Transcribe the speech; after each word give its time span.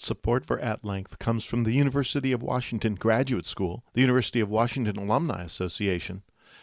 Support 0.00 0.46
for 0.46 0.58
At 0.60 0.82
Length 0.82 1.18
comes 1.18 1.44
from 1.44 1.64
the 1.64 1.72
University 1.72 2.32
of 2.32 2.42
Washington 2.42 2.94
Graduate 2.94 3.44
School, 3.44 3.84
the 3.92 4.00
University 4.00 4.40
of 4.40 4.48
Washington 4.48 4.96
Alumni 4.96 5.42
Association, 5.42 6.22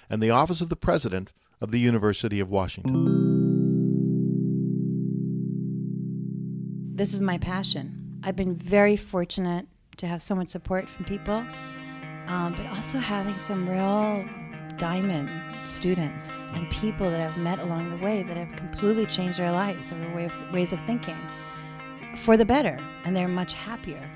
and 0.10 0.24
the 0.24 0.32
Office 0.32 0.60
of 0.60 0.70
the 0.70 0.76
President 0.76 1.34
of 1.62 1.70
the 1.70 1.80
University 1.80 2.40
of 2.40 2.50
Washington. 2.50 2.96
This 6.96 7.14
is 7.14 7.22
my 7.22 7.38
passion. 7.38 8.20
I've 8.24 8.36
been 8.36 8.56
very 8.56 8.98
fortunate 8.98 9.68
to 9.98 10.08
have 10.08 10.24
so 10.24 10.34
much 10.34 10.50
support 10.50 10.90
from 10.90 11.06
people, 11.06 11.46
um, 12.26 12.56
but 12.58 12.66
also 12.76 12.98
having 12.98 13.38
some 13.38 13.70
real 13.70 14.26
diamond 14.78 15.30
students 15.64 16.46
and 16.54 16.68
people 16.72 17.12
that 17.12 17.22
I've 17.22 17.38
met 17.38 17.60
along 17.60 17.92
the 17.92 18.04
way 18.04 18.24
that 18.24 18.36
have 18.36 18.56
completely 18.56 19.06
changed 19.06 19.38
their 19.38 19.52
lives 19.52 19.92
way 19.92 20.26
of, 20.26 20.52
ways 20.52 20.74
of 20.74 20.80
thinking 20.88 21.18
for 22.18 22.36
the 22.38 22.46
better, 22.46 22.80
and 23.06 23.16
they're 23.16 23.28
much 23.28 23.54
happier, 23.54 24.10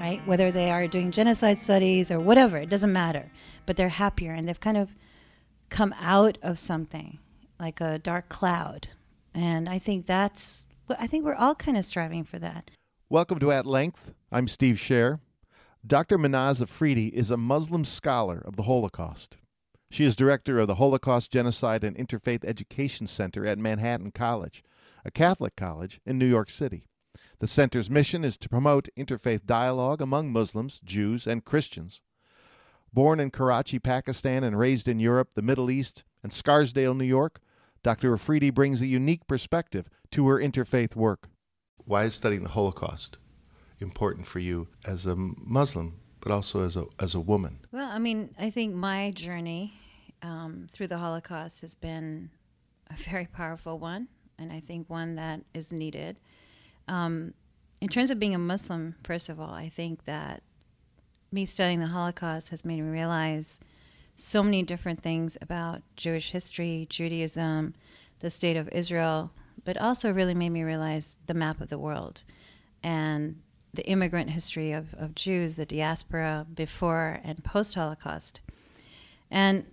right? 0.00 0.26
Whether 0.26 0.50
they 0.50 0.70
are 0.70 0.86
doing 0.86 1.10
genocide 1.10 1.62
studies 1.62 2.10
or 2.10 2.20
whatever, 2.20 2.56
it 2.56 2.70
doesn't 2.70 2.92
matter, 2.92 3.30
but 3.66 3.76
they're 3.76 3.88
happier 3.88 4.32
and 4.32 4.48
they've 4.48 4.58
kind 4.58 4.76
of 4.76 4.94
come 5.68 5.94
out 6.00 6.38
of 6.42 6.58
something 6.58 7.18
like 7.60 7.80
a 7.80 7.98
dark 7.98 8.28
cloud. 8.28 8.88
And 9.34 9.68
I 9.68 9.78
think 9.78 10.06
that's, 10.06 10.64
I 10.98 11.06
think 11.06 11.24
we're 11.24 11.34
all 11.34 11.54
kind 11.54 11.76
of 11.76 11.84
striving 11.84 12.24
for 12.24 12.38
that. 12.38 12.70
Welcome 13.10 13.38
to 13.40 13.52
At 13.52 13.66
Length. 13.66 14.12
I'm 14.32 14.48
Steve 14.48 14.76
Scher. 14.76 15.20
Dr. 15.86 16.18
Mehnaz 16.18 16.62
Afridi 16.62 17.08
is 17.08 17.30
a 17.30 17.36
Muslim 17.36 17.84
scholar 17.84 18.42
of 18.44 18.56
the 18.56 18.64
Holocaust. 18.64 19.36
She 19.90 20.04
is 20.04 20.16
director 20.16 20.58
of 20.58 20.66
the 20.66 20.74
Holocaust, 20.74 21.30
Genocide, 21.30 21.84
and 21.84 21.96
Interfaith 21.96 22.44
Education 22.44 23.06
Center 23.06 23.46
at 23.46 23.58
Manhattan 23.58 24.10
College, 24.10 24.62
a 25.04 25.10
Catholic 25.10 25.56
college 25.56 26.00
in 26.04 26.18
New 26.18 26.26
York 26.26 26.50
City. 26.50 26.87
The 27.40 27.46
center's 27.46 27.88
mission 27.88 28.24
is 28.24 28.36
to 28.38 28.48
promote 28.48 28.88
interfaith 28.96 29.46
dialogue 29.46 30.00
among 30.00 30.32
Muslims, 30.32 30.80
Jews, 30.84 31.26
and 31.26 31.44
Christians. 31.44 32.00
Born 32.92 33.20
in 33.20 33.30
Karachi, 33.30 33.78
Pakistan, 33.78 34.42
and 34.42 34.58
raised 34.58 34.88
in 34.88 34.98
Europe, 34.98 35.30
the 35.34 35.42
Middle 35.42 35.70
East, 35.70 36.02
and 36.22 36.32
Scarsdale, 36.32 36.94
New 36.94 37.04
York, 37.04 37.40
Dr. 37.84 38.12
Afridi 38.12 38.50
brings 38.50 38.80
a 38.80 38.86
unique 38.86 39.26
perspective 39.26 39.88
to 40.10 40.26
her 40.28 40.38
interfaith 40.38 40.96
work. 40.96 41.28
Why 41.84 42.04
is 42.04 42.14
studying 42.14 42.42
the 42.42 42.50
Holocaust 42.50 43.18
important 43.80 44.26
for 44.26 44.40
you 44.40 44.68
as 44.84 45.06
a 45.06 45.14
Muslim, 45.14 46.00
but 46.20 46.32
also 46.32 46.66
as 46.66 46.76
a, 46.76 46.86
as 46.98 47.14
a 47.14 47.20
woman? 47.20 47.60
Well, 47.70 47.88
I 47.88 48.00
mean, 48.00 48.34
I 48.38 48.50
think 48.50 48.74
my 48.74 49.12
journey 49.12 49.74
um, 50.22 50.66
through 50.72 50.88
the 50.88 50.98
Holocaust 50.98 51.60
has 51.60 51.76
been 51.76 52.30
a 52.90 52.94
very 52.94 53.26
powerful 53.26 53.78
one, 53.78 54.08
and 54.38 54.52
I 54.52 54.58
think 54.60 54.90
one 54.90 55.14
that 55.14 55.40
is 55.54 55.72
needed. 55.72 56.18
Um, 56.88 57.34
in 57.80 57.88
terms 57.88 58.10
of 58.10 58.18
being 58.18 58.34
a 58.34 58.38
Muslim, 58.38 58.96
first 59.04 59.28
of 59.28 59.38
all, 59.38 59.52
I 59.52 59.68
think 59.68 60.04
that 60.06 60.42
me 61.30 61.44
studying 61.44 61.80
the 61.80 61.86
Holocaust 61.86 62.48
has 62.48 62.64
made 62.64 62.80
me 62.80 62.90
realize 62.90 63.60
so 64.16 64.42
many 64.42 64.62
different 64.62 65.02
things 65.02 65.38
about 65.40 65.82
Jewish 65.96 66.32
history, 66.32 66.86
Judaism, 66.90 67.74
the 68.20 68.30
state 68.30 68.56
of 68.56 68.68
Israel, 68.70 69.30
but 69.64 69.76
also 69.76 70.12
really 70.12 70.34
made 70.34 70.50
me 70.50 70.62
realize 70.62 71.18
the 71.26 71.34
map 71.34 71.60
of 71.60 71.68
the 71.68 71.78
world 71.78 72.24
and 72.82 73.40
the 73.74 73.86
immigrant 73.86 74.30
history 74.30 74.72
of, 74.72 74.94
of 74.94 75.14
Jews, 75.14 75.56
the 75.56 75.66
diaspora 75.66 76.46
before 76.52 77.20
and 77.22 77.44
post 77.44 77.74
Holocaust. 77.74 78.40
And 79.30 79.66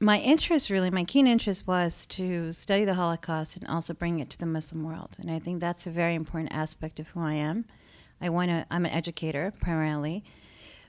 my 0.00 0.18
interest 0.18 0.70
really, 0.70 0.90
my 0.90 1.04
keen 1.04 1.26
interest 1.26 1.66
was 1.66 2.06
to 2.06 2.52
study 2.52 2.84
the 2.84 2.94
Holocaust 2.94 3.56
and 3.56 3.66
also 3.66 3.94
bring 3.94 4.20
it 4.20 4.30
to 4.30 4.38
the 4.38 4.46
Muslim 4.46 4.84
world. 4.84 5.16
And 5.18 5.30
I 5.30 5.38
think 5.38 5.60
that's 5.60 5.86
a 5.86 5.90
very 5.90 6.14
important 6.14 6.52
aspect 6.52 7.00
of 7.00 7.08
who 7.08 7.20
I 7.20 7.34
am. 7.34 7.64
I 8.20 8.28
want 8.30 8.50
to, 8.50 8.66
I'm 8.70 8.84
an 8.84 8.92
educator 8.92 9.52
primarily, 9.60 10.24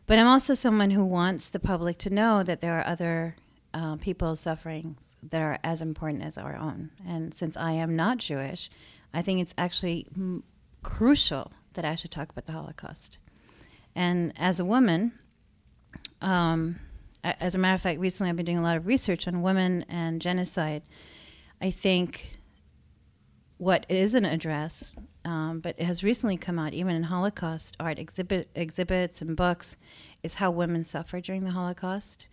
but 0.05 0.19
I'm 0.19 0.27
also 0.27 0.53
someone 0.53 0.91
who 0.91 1.05
wants 1.05 1.49
the 1.49 1.59
public 1.59 1.97
to 1.99 2.09
know 2.09 2.43
that 2.43 2.61
there 2.61 2.77
are 2.79 2.85
other 2.85 3.35
uh, 3.73 3.95
people's 3.97 4.39
sufferings 4.39 5.15
that 5.21 5.41
are 5.41 5.59
as 5.63 5.81
important 5.81 6.23
as 6.23 6.37
our 6.37 6.55
own. 6.55 6.91
And 7.07 7.33
since 7.33 7.55
I 7.55 7.71
am 7.73 7.95
not 7.95 8.17
Jewish, 8.17 8.69
I 9.13 9.21
think 9.21 9.41
it's 9.41 9.53
actually 9.57 10.07
m- 10.15 10.43
crucial 10.81 11.51
that 11.73 11.85
I 11.85 11.95
should 11.95 12.11
talk 12.11 12.31
about 12.31 12.45
the 12.45 12.53
Holocaust. 12.53 13.17
And 13.95 14.33
as 14.37 14.59
a 14.59 14.65
woman, 14.65 15.13
um, 16.21 16.79
as 17.23 17.55
a 17.55 17.57
matter 17.57 17.75
of 17.75 17.81
fact, 17.81 17.99
recently 17.99 18.29
I've 18.29 18.35
been 18.35 18.45
doing 18.45 18.57
a 18.57 18.63
lot 18.63 18.77
of 18.77 18.87
research 18.87 19.27
on 19.27 19.41
women 19.41 19.85
and 19.89 20.21
genocide. 20.21 20.83
I 21.61 21.71
think 21.71 22.39
what 23.57 23.85
isn't 23.89 24.25
addressed, 24.25 24.93
um, 25.25 25.59
but 25.59 25.75
it 25.77 25.83
has 25.83 26.03
recently 26.03 26.37
come 26.37 26.57
out, 26.57 26.73
even 26.73 26.95
in 26.95 27.03
Holocaust 27.03 27.75
art 27.79 27.99
exhibit, 27.99 28.49
exhibits 28.55 29.21
and 29.21 29.35
books, 29.35 29.75
is 30.23 30.35
how 30.35 30.49
women 30.49 30.83
suffered 30.83 31.23
during 31.23 31.43
the 31.43 31.51
Holocaust. 31.51 32.29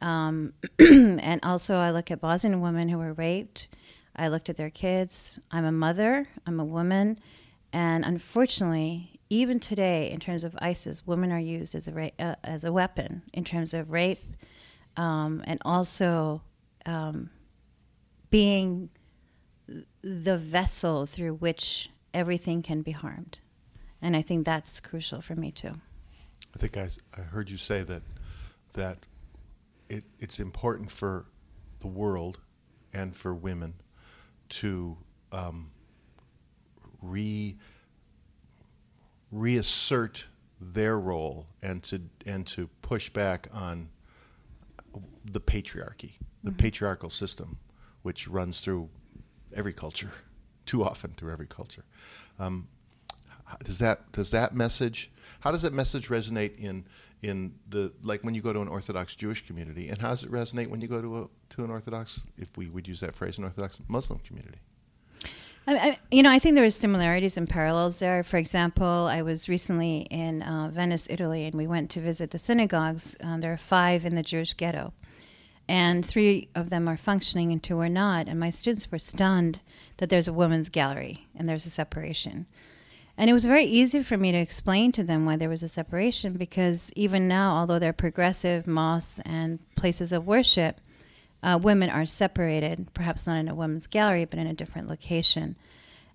Um, 0.00 0.54
and 0.78 1.40
also, 1.42 1.76
I 1.76 1.90
look 1.90 2.10
at 2.10 2.20
Bosnian 2.20 2.60
women 2.60 2.88
who 2.88 2.98
were 2.98 3.12
raped. 3.12 3.68
I 4.14 4.28
looked 4.28 4.48
at 4.48 4.56
their 4.56 4.70
kids. 4.70 5.38
I'm 5.50 5.64
a 5.64 5.72
mother. 5.72 6.28
I'm 6.46 6.60
a 6.60 6.64
woman, 6.64 7.18
and 7.72 8.04
unfortunately, 8.04 9.09
even 9.30 9.60
today, 9.60 10.10
in 10.10 10.18
terms 10.18 10.42
of 10.42 10.56
ISIS, 10.60 11.06
women 11.06 11.30
are 11.30 11.40
used 11.40 11.76
as 11.76 11.86
a 11.86 11.92
ra- 11.92 12.10
uh, 12.18 12.34
as 12.42 12.64
a 12.64 12.72
weapon 12.72 13.22
in 13.32 13.44
terms 13.44 13.72
of 13.72 13.90
rape, 13.90 14.22
um, 14.96 15.42
and 15.46 15.62
also 15.64 16.42
um, 16.84 17.30
being 18.30 18.90
the 20.02 20.36
vessel 20.36 21.06
through 21.06 21.34
which 21.34 21.90
everything 22.12 22.60
can 22.60 22.82
be 22.82 22.90
harmed. 22.90 23.40
And 24.02 24.16
I 24.16 24.22
think 24.22 24.44
that's 24.44 24.80
crucial 24.80 25.20
for 25.20 25.36
me 25.36 25.52
too. 25.52 25.74
I 26.54 26.58
think 26.58 26.76
I, 26.76 26.88
I 27.16 27.20
heard 27.20 27.48
you 27.48 27.56
say 27.56 27.84
that 27.84 28.02
that 28.72 28.98
it, 29.88 30.04
it's 30.18 30.40
important 30.40 30.90
for 30.90 31.26
the 31.80 31.86
world 31.86 32.40
and 32.92 33.14
for 33.14 33.32
women 33.32 33.74
to 34.48 34.96
um, 35.30 35.70
re 37.00 37.56
reassert 39.30 40.26
their 40.60 40.98
role 40.98 41.46
and 41.62 41.82
to 41.82 42.00
and 42.26 42.46
to 42.46 42.68
push 42.82 43.08
back 43.08 43.48
on 43.52 43.88
the 45.24 45.40
patriarchy, 45.40 46.12
the 46.42 46.50
mm-hmm. 46.50 46.58
patriarchal 46.58 47.10
system, 47.10 47.58
which 48.02 48.28
runs 48.28 48.60
through 48.60 48.88
every 49.54 49.72
culture, 49.72 50.10
too 50.66 50.84
often 50.84 51.12
through 51.12 51.32
every 51.32 51.46
culture. 51.46 51.84
Um, 52.38 52.68
does 53.64 53.78
that 53.78 54.10
does 54.12 54.30
that 54.30 54.54
message? 54.54 55.10
How 55.40 55.50
does 55.50 55.62
that 55.62 55.72
message 55.72 56.08
resonate 56.08 56.58
in 56.58 56.84
in 57.22 57.54
the 57.68 57.92
like 58.02 58.22
when 58.22 58.34
you 58.34 58.42
go 58.42 58.52
to 58.52 58.60
an 58.60 58.68
Orthodox 58.68 59.14
Jewish 59.14 59.46
community, 59.46 59.88
and 59.88 59.98
how 59.98 60.10
does 60.10 60.22
it 60.22 60.30
resonate 60.30 60.68
when 60.68 60.80
you 60.80 60.88
go 60.88 61.00
to 61.00 61.18
a 61.18 61.54
to 61.54 61.64
an 61.64 61.70
Orthodox, 61.70 62.22
if 62.36 62.56
we 62.56 62.68
would 62.68 62.86
use 62.86 63.00
that 63.00 63.14
phrase, 63.14 63.38
an 63.38 63.44
Orthodox 63.44 63.80
Muslim 63.88 64.18
community? 64.20 64.58
I, 65.70 65.74
I, 65.74 65.98
you 66.10 66.24
know, 66.24 66.32
I 66.32 66.40
think 66.40 66.56
there 66.56 66.64
are 66.64 66.70
similarities 66.70 67.36
and 67.36 67.48
parallels 67.48 68.00
there. 68.00 68.24
For 68.24 68.38
example, 68.38 69.06
I 69.08 69.22
was 69.22 69.48
recently 69.48 69.98
in 70.10 70.42
uh, 70.42 70.68
Venice, 70.72 71.06
Italy, 71.08 71.44
and 71.44 71.54
we 71.54 71.68
went 71.68 71.90
to 71.90 72.00
visit 72.00 72.32
the 72.32 72.38
synagogues. 72.38 73.16
Um, 73.20 73.40
there 73.40 73.52
are 73.52 73.56
five 73.56 74.04
in 74.04 74.16
the 74.16 74.24
Jewish 74.24 74.54
ghetto, 74.54 74.92
and 75.68 76.04
three 76.04 76.48
of 76.56 76.70
them 76.70 76.88
are 76.88 76.96
functioning 76.96 77.52
and 77.52 77.62
two 77.62 77.78
are 77.78 77.88
not. 77.88 78.26
And 78.26 78.40
my 78.40 78.50
students 78.50 78.90
were 78.90 78.98
stunned 78.98 79.60
that 79.98 80.08
there's 80.08 80.26
a 80.26 80.32
women's 80.32 80.70
gallery 80.70 81.28
and 81.36 81.48
there's 81.48 81.66
a 81.66 81.70
separation. 81.70 82.46
And 83.16 83.30
it 83.30 83.34
was 83.34 83.44
very 83.44 83.64
easy 83.64 84.02
for 84.02 84.16
me 84.16 84.32
to 84.32 84.38
explain 84.38 84.90
to 84.92 85.04
them 85.04 85.24
why 85.24 85.36
there 85.36 85.48
was 85.48 85.62
a 85.62 85.68
separation 85.68 86.32
because 86.32 86.90
even 86.96 87.28
now, 87.28 87.54
although 87.54 87.78
they're 87.78 87.92
progressive 87.92 88.66
mosques 88.66 89.20
and 89.24 89.60
places 89.76 90.10
of 90.10 90.26
worship, 90.26 90.80
uh, 91.42 91.58
women 91.62 91.90
are 91.90 92.06
separated, 92.06 92.88
perhaps 92.94 93.26
not 93.26 93.36
in 93.36 93.48
a 93.48 93.54
women's 93.54 93.86
gallery, 93.86 94.24
but 94.24 94.38
in 94.38 94.46
a 94.46 94.54
different 94.54 94.88
location. 94.88 95.56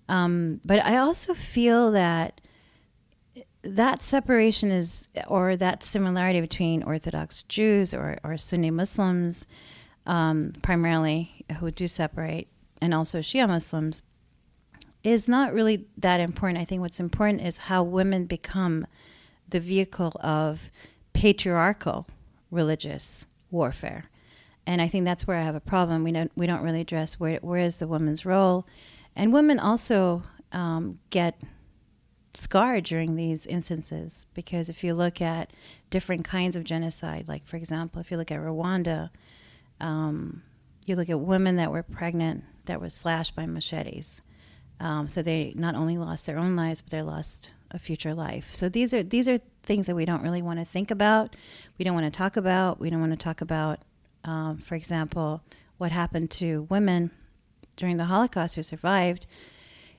Um, 0.08 0.60
but 0.64 0.84
I 0.84 0.98
also 0.98 1.34
feel 1.34 1.90
that 1.92 2.40
that 3.62 4.02
separation 4.02 4.70
is, 4.70 5.08
or 5.26 5.56
that 5.56 5.82
similarity 5.82 6.40
between 6.40 6.84
Orthodox 6.84 7.42
Jews 7.44 7.92
or, 7.92 8.18
or 8.22 8.38
Sunni 8.38 8.70
Muslims, 8.70 9.46
um, 10.06 10.52
primarily 10.62 11.44
who 11.58 11.70
do 11.72 11.88
separate, 11.88 12.46
and 12.80 12.94
also 12.94 13.18
Shia 13.18 13.48
Muslims, 13.48 14.02
is 15.02 15.28
not 15.28 15.52
really 15.52 15.86
that 15.98 16.20
important. 16.20 16.60
I 16.60 16.64
think 16.64 16.80
what's 16.80 17.00
important 17.00 17.42
is 17.42 17.58
how 17.58 17.82
women 17.82 18.26
become 18.26 18.86
the 19.48 19.60
vehicle 19.60 20.12
of 20.20 20.70
patriarchal 21.12 22.06
religious 22.50 23.26
warfare. 23.50 24.04
And 24.66 24.82
I 24.82 24.88
think 24.88 25.04
that's 25.04 25.26
where 25.26 25.36
I 25.36 25.42
have 25.42 25.54
a 25.54 25.60
problem. 25.60 26.02
We 26.02 26.12
don't 26.12 26.32
we 26.36 26.46
don't 26.46 26.62
really 26.62 26.80
address 26.80 27.20
where 27.20 27.38
where 27.38 27.60
is 27.60 27.76
the 27.76 27.86
woman's 27.86 28.26
role, 28.26 28.66
and 29.14 29.32
women 29.32 29.58
also 29.58 30.22
um, 30.52 30.98
get 31.10 31.40
scarred 32.34 32.84
during 32.84 33.16
these 33.16 33.46
instances 33.46 34.26
because 34.34 34.68
if 34.68 34.84
you 34.84 34.92
look 34.92 35.22
at 35.22 35.52
different 35.90 36.24
kinds 36.24 36.54
of 36.54 36.64
genocide, 36.64 37.28
like 37.28 37.46
for 37.46 37.56
example, 37.56 38.00
if 38.00 38.10
you 38.10 38.16
look 38.16 38.30
at 38.30 38.40
Rwanda, 38.40 39.10
um, 39.80 40.42
you 40.84 40.96
look 40.96 41.08
at 41.08 41.20
women 41.20 41.56
that 41.56 41.72
were 41.72 41.82
pregnant 41.82 42.44
that 42.66 42.80
were 42.80 42.90
slashed 42.90 43.34
by 43.34 43.46
machetes. 43.46 44.22
Um, 44.78 45.08
so 45.08 45.22
they 45.22 45.54
not 45.56 45.74
only 45.74 45.96
lost 45.96 46.26
their 46.26 46.38
own 46.38 46.54
lives, 46.54 46.82
but 46.82 46.90
they 46.90 47.02
lost 47.02 47.50
a 47.70 47.78
future 47.78 48.14
life. 48.14 48.54
So 48.54 48.68
these 48.68 48.92
are 48.92 49.02
these 49.02 49.28
are 49.28 49.38
things 49.62 49.86
that 49.86 49.96
we 49.96 50.04
don't 50.04 50.22
really 50.22 50.42
want 50.42 50.58
to 50.58 50.64
think 50.64 50.90
about. 50.90 51.34
We 51.78 51.84
don't 51.84 51.94
want 51.94 52.12
to 52.12 52.16
talk 52.16 52.36
about. 52.36 52.78
We 52.78 52.90
don't 52.90 53.00
want 53.00 53.12
to 53.12 53.18
talk 53.18 53.40
about, 53.40 53.80
um, 54.26 54.58
for 54.58 54.74
example, 54.74 55.42
what 55.78 55.92
happened 55.92 56.30
to 56.32 56.66
women 56.68 57.10
during 57.76 57.96
the 57.96 58.06
Holocaust 58.06 58.56
who 58.56 58.62
survived. 58.62 59.26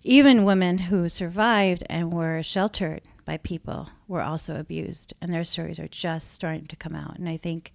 Even 0.04 0.44
women 0.44 0.78
who 0.78 1.10
survived 1.10 1.84
and 1.90 2.14
were 2.14 2.44
sheltered 2.44 3.02
by 3.26 3.38
people 3.38 3.90
were 4.08 4.22
also 4.22 4.60
abused, 4.60 5.14
and 5.22 5.34
their 5.34 5.44
stories 5.44 5.80
are 5.80 5.88
just 5.88 6.32
starting 6.32 6.66
to 6.66 6.76
come 6.76 6.96
out. 6.96 7.18
And 7.18 7.28
I 7.28 7.38
think 7.38 7.74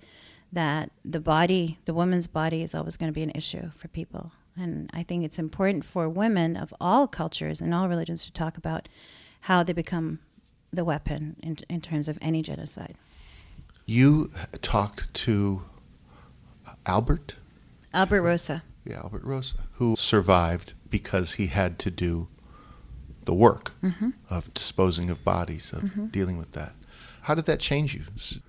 that 0.53 0.91
the 1.05 1.21
body, 1.21 1.79
the 1.85 1.95
woman's 1.95 2.27
body, 2.27 2.63
is 2.63 2.75
always 2.75 2.97
going 2.97 3.09
to 3.09 3.15
be 3.15 3.23
an 3.23 3.33
issue 3.35 3.71
for 3.77 3.89
people. 3.89 4.33
And 4.57 4.91
I 4.93 5.03
think 5.03 5.25
it's 5.25 5.39
important 5.39 5.85
for 5.85 6.09
women 6.09 6.57
of 6.57 6.75
all 6.81 7.07
cultures 7.07 7.61
and 7.61 7.75
all 7.75 7.89
religions 7.89 8.25
to 8.25 8.33
talk 8.33 8.57
about 8.57 8.89
how 9.41 9.63
they 9.63 9.73
become 9.73 10.21
the 10.73 10.85
weapon 10.85 11.37
in, 11.43 11.59
in 11.69 11.81
terms 11.81 12.09
of 12.09 12.19
any 12.21 12.43
genocide. 12.43 12.97
You 13.87 14.31
talked 14.63 15.13
to 15.15 15.63
Albert? 16.87 17.37
Albert 17.95 18.23
Rosa. 18.23 18.63
Yeah, 18.85 18.99
Albert 18.99 19.25
Rosa, 19.25 19.57
who 19.75 19.97
survived 19.97 20.75
because 20.91 21.35
he 21.35 21.47
had 21.47 21.79
to 21.81 21.91
do 21.91 22.29
the 23.25 23.35
work 23.35 23.73
mm-hmm. 23.83 24.11
of 24.29 24.53
disposing 24.55 25.11
of 25.11 25.23
bodies, 25.25 25.73
of 25.73 25.83
mm-hmm. 25.83 26.07
dealing 26.07 26.39
with 26.39 26.53
that. 26.53 26.73
How 27.23 27.35
did 27.35 27.47
that 27.47 27.61
change 27.61 27.95
you? 27.95 28.03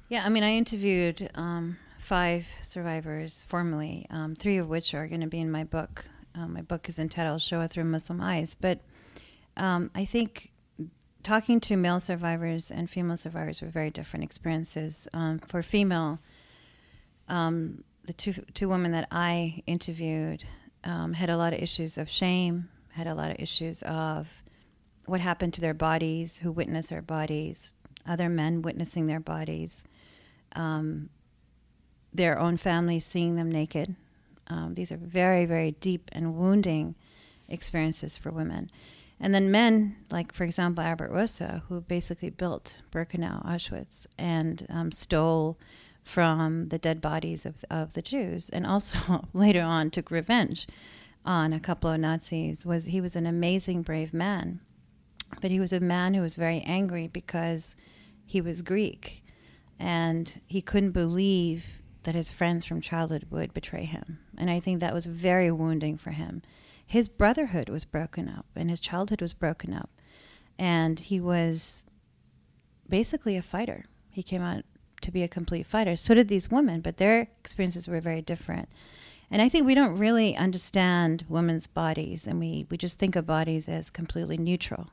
Yeah, 0.10 0.26
I 0.26 0.30
mean, 0.30 0.44
I 0.44 0.54
interviewed 0.54 1.30
um, 1.36 1.78
five 2.00 2.48
survivors 2.64 3.46
formally, 3.48 4.08
um, 4.10 4.36
three 4.36 4.58
of 4.58 4.68
which 4.68 4.96
are 4.96 5.08
going 5.08 5.22
to 5.22 5.28
be 5.28 5.40
in 5.40 5.52
my 5.52 5.64
book. 5.64 6.06
Um, 6.36 6.54
my 6.54 6.62
book 6.64 6.90
is 6.90 6.98
entitled 6.98 7.42
Shoah 7.42 7.68
Through 7.68 7.86
Muslim 7.86 8.20
Eyes. 8.20 8.56
But 8.60 8.80
um, 9.56 9.92
I 9.94 10.06
think 10.06 10.52
talking 11.22 11.60
to 11.62 11.78
male 11.78 12.00
survivors 12.00 12.72
and 12.72 12.90
female 12.90 13.18
survivors 13.18 13.62
were 13.62 13.70
very 13.70 13.92
different 13.92 14.24
experiences. 14.24 15.08
Um, 15.14 15.40
for 15.48 15.62
female, 15.62 16.20
um, 17.30 17.84
the 18.06 18.14
two, 18.14 18.34
two 18.54 18.70
women 18.70 18.92
that 18.92 19.08
I 19.12 19.64
interviewed 19.66 20.44
had 20.84 21.30
a 21.30 21.38
lot 21.38 21.54
of 21.54 21.60
issues 21.60 21.98
of 21.98 22.10
shame, 22.10 22.70
had 22.90 23.08
a 23.08 23.16
lot 23.16 23.32
of 23.32 23.38
issues 23.40 23.82
of 23.84 24.28
what 25.06 25.22
happened 25.22 25.54
to 25.54 25.62
their 25.62 25.74
bodies, 25.74 26.40
who 26.40 26.52
witnessed 26.52 26.90
their 26.90 27.02
bodies, 27.02 27.74
other 28.06 28.30
men 28.30 28.62
witnessing 28.62 29.08
their 29.08 29.20
bodies, 29.20 29.86
um, 30.56 31.10
their 32.14 32.38
own 32.40 32.58
families 32.58 33.06
seeing 33.06 33.36
them 33.36 33.50
naked. 33.50 33.96
Um, 34.48 34.74
these 34.74 34.92
are 34.92 34.98
very, 34.98 35.46
very 35.46 35.72
deep 35.72 36.10
and 36.12 36.36
wounding 36.36 36.96
experiences 37.48 38.18
for 38.18 38.32
women. 38.32 38.70
And 39.20 39.34
then 39.34 39.52
men, 39.52 39.96
like, 40.12 40.34
for 40.34 40.44
example, 40.44 40.84
Albert 40.84 41.12
Rosa, 41.12 41.64
who 41.70 41.82
basically 41.82 42.30
built 42.30 42.76
Birkenau, 42.92 43.46
Auschwitz, 43.46 44.06
and 44.18 44.66
um, 44.70 44.92
stole 44.92 45.58
from 46.04 46.70
the 46.70 46.78
dead 46.78 47.02
bodies 47.02 47.46
of, 47.46 47.64
of 47.70 47.94
the 47.94 48.02
Jews, 48.02 48.50
and 48.50 48.66
also 48.66 49.28
later 49.34 49.62
on 49.62 49.90
took 49.90 50.12
revenge 50.12 50.68
on 51.26 51.54
a 51.54 51.60
couple 51.60 51.90
of 51.90 52.00
Nazis, 52.00 52.66
was 52.66 52.86
he 52.86 53.00
was 53.00 53.16
an 53.16 53.26
amazing, 53.26 53.82
brave 53.82 54.14
man. 54.14 54.60
But 55.42 55.52
he 55.52 55.60
was 55.60 55.74
a 55.74 55.80
man 55.80 56.14
who 56.14 56.22
was 56.22 56.36
very 56.36 56.62
angry 56.62 57.08
because 57.08 57.76
he 58.26 58.42
was 58.42 58.62
Greek 58.62 59.24
and 59.80 60.42
he 60.46 60.62
couldn't 60.62 60.92
believe 60.92 61.66
that 62.04 62.16
his 62.16 62.30
friends 62.30 62.66
from 62.66 62.82
childhood 62.82 63.28
would 63.30 63.54
betray 63.54 63.86
him. 63.86 64.20
And 64.38 64.50
I 64.50 64.60
think 64.60 64.80
that 64.80 64.94
was 64.94 65.06
very 65.06 65.52
wounding 65.52 65.98
for 65.98 66.12
him. 66.12 66.42
His 66.86 67.10
brotherhood 67.10 67.70
was 67.70 67.86
broken 67.86 68.30
up 68.30 68.46
and 68.56 68.70
his 68.70 68.80
childhood 68.80 69.22
was 69.22 69.34
broken 69.34 69.74
up. 69.74 69.90
And 70.60 71.00
he 71.00 71.20
was 71.20 71.86
basically 72.88 73.36
a 73.38 73.42
fighter. 73.42 73.86
He 74.12 74.22
came 74.22 74.42
out 74.42 74.66
to 75.04 75.12
be 75.12 75.24
a 75.24 75.28
complete 75.28 75.68
fighter. 75.68 75.96
So 75.96 76.14
did 76.14 76.28
these 76.28 76.50
women, 76.50 76.82
but 76.82 76.98
their 76.98 77.28
experiences 77.40 77.88
were 77.88 78.02
very 78.02 78.22
different. 78.22 78.70
And 79.32 79.42
I 79.42 79.50
think 79.50 79.66
we 79.66 79.76
don't 79.76 79.98
really 79.98 80.36
understand 80.36 81.26
women's 81.28 81.68
bodies, 81.68 82.28
and 82.28 82.40
we, 82.40 82.68
we 82.70 82.78
just 82.78 83.00
think 83.00 83.16
of 83.16 83.26
bodies 83.26 83.68
as 83.68 83.90
completely 83.90 84.38
neutral 84.38 84.90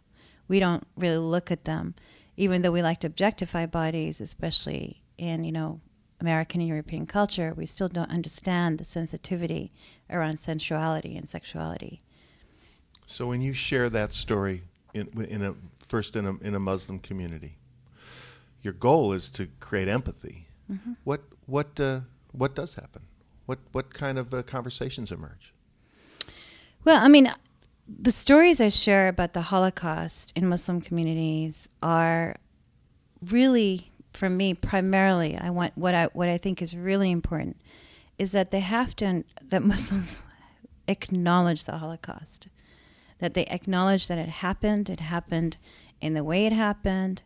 we 0.51 0.59
don't 0.59 0.85
really 0.97 1.17
look 1.17 1.53
at 1.53 1.65
them, 1.65 1.95
even 2.37 2.63
though 2.63 2.73
we 2.73 2.83
like 2.83 2.99
to 3.01 3.07
objectify 3.07 3.67
bodies, 3.67 4.21
especially 4.21 5.01
in, 5.17 5.45
you 5.45 5.53
know, 5.53 5.81
American 6.21 6.61
and 6.61 6.69
European 6.69 7.07
culture, 7.07 7.55
we 7.57 7.67
still 7.67 7.89
don't 7.89 8.11
understand 8.11 8.79
the 8.79 8.85
sensitivity 8.85 9.71
around 10.11 10.41
sensuality 10.41 11.17
and 11.17 11.29
sexuality. 11.29 12.03
So 13.07 13.29
when 13.29 13.41
you 13.41 13.53
share 13.53 13.89
that 13.91 14.13
story 14.13 14.65
in, 14.93 15.09
in 15.29 15.43
a 15.43 15.55
first 15.87 16.17
in 16.17 16.27
a, 16.27 16.37
in 16.39 16.57
a 16.57 16.59
Muslim 16.61 16.99
community, 16.99 17.57
your 18.63 18.73
goal 18.73 19.13
is 19.13 19.31
to 19.33 19.49
create 19.61 19.89
empathy. 19.89 20.49
Mm-hmm. 20.71 20.93
What 21.05 21.23
what 21.47 21.79
uh, 21.81 22.01
what 22.33 22.55
does 22.55 22.75
happen? 22.75 23.03
What 23.47 23.59
what 23.73 23.93
kind 23.93 24.19
of 24.19 24.33
uh, 24.33 24.43
conversations 24.43 25.11
emerge? 25.13 25.53
Well, 26.85 27.03
I 27.03 27.09
mean, 27.09 27.33
the 27.87 28.13
stories 28.13 28.61
I 28.61 28.69
share 28.69 29.09
about 29.09 29.33
the 29.33 29.43
Holocaust 29.43 30.33
in 30.37 30.49
Muslim 30.49 30.81
communities 30.81 31.69
are 31.83 32.37
really, 33.21 33.91
for 34.13 34.31
me, 34.31 34.55
primarily. 34.55 35.37
I 35.37 35.51
want 35.51 35.77
what 35.77 35.95
I 35.95 36.07
what 36.07 36.29
I 36.29 36.39
think 36.39 36.63
is 36.63 36.75
really 36.75 37.11
important 37.11 37.57
is 38.19 38.33
that 38.33 38.51
they 38.51 38.61
have 38.61 38.95
to 38.97 39.25
that 39.49 39.63
Muslims 39.63 40.21
acknowledge 40.89 41.65
the 41.65 41.79
Holocaust, 41.79 42.49
that 43.19 43.35
they 43.35 43.47
acknowledge 43.47 44.09
that 44.09 44.19
it 44.19 44.29
happened. 44.29 44.89
It 44.89 45.01
happened 45.01 45.57
in 46.01 46.15
the 46.15 46.25
way 46.25 46.47
it 46.47 46.53
happened, 46.53 47.23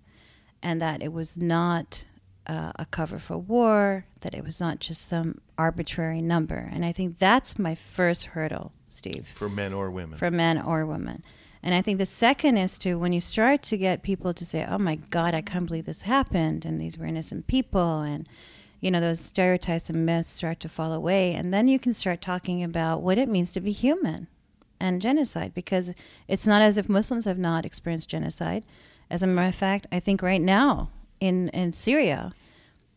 and 0.64 0.80
that 0.82 1.02
it 1.02 1.12
was 1.12 1.36
not 1.36 2.06
uh, 2.46 2.72
a 2.76 2.86
cover 2.86 3.18
for 3.18 3.38
war. 3.38 4.06
That 4.22 4.34
it 4.34 4.42
was 4.42 4.58
not 4.58 4.80
just 4.80 5.06
some 5.06 5.40
arbitrary 5.56 6.22
number. 6.22 6.68
And 6.72 6.84
I 6.84 6.90
think 6.90 7.18
that's 7.18 7.58
my 7.58 7.74
first 7.74 8.24
hurdle 8.24 8.72
Steve. 8.88 9.28
For 9.34 9.48
men 9.48 9.72
or 9.72 9.90
women. 9.90 10.18
For 10.18 10.30
men 10.30 10.60
or 10.60 10.86
women. 10.86 11.22
And 11.62 11.74
I 11.74 11.82
think 11.82 11.98
the 11.98 12.06
second 12.06 12.56
is 12.58 12.78
to 12.78 12.98
when 12.98 13.12
you 13.12 13.20
start 13.20 13.62
to 13.64 13.76
get 13.76 14.02
people 14.02 14.34
to 14.34 14.44
say, 14.44 14.66
"Oh 14.68 14.78
my 14.78 14.96
God, 14.96 15.34
I 15.34 15.42
can't 15.42 15.66
believe 15.66 15.86
this 15.86 16.02
happened," 16.02 16.64
and 16.64 16.80
these 16.80 16.98
were 16.98 17.06
innocent 17.06 17.46
people, 17.46 18.00
and 18.00 18.28
you 18.80 18.90
know 18.90 19.00
those 19.00 19.20
stereotypes 19.20 19.88
and 19.88 20.04
myths 20.04 20.30
start 20.30 20.60
to 20.60 20.68
fall 20.68 20.92
away, 20.92 21.34
and 21.34 21.54
then 21.54 21.68
you 21.68 21.78
can 21.78 21.94
start 21.94 22.20
talking 22.20 22.62
about 22.62 23.00
what 23.00 23.16
it 23.16 23.30
means 23.30 23.52
to 23.52 23.60
be 23.60 23.72
human 23.72 24.28
and 24.78 25.00
genocide, 25.00 25.54
because 25.54 25.94
it's 26.28 26.46
not 26.46 26.60
as 26.60 26.76
if 26.76 26.88
Muslims 26.88 27.24
have 27.24 27.38
not 27.38 27.64
experienced 27.64 28.10
genocide. 28.10 28.64
As 29.10 29.22
a 29.22 29.26
matter 29.26 29.48
of 29.48 29.54
fact, 29.54 29.86
I 29.92 30.00
think 30.00 30.22
right 30.22 30.40
now 30.40 30.90
in 31.20 31.48
in 31.50 31.72
Syria, 31.72 32.34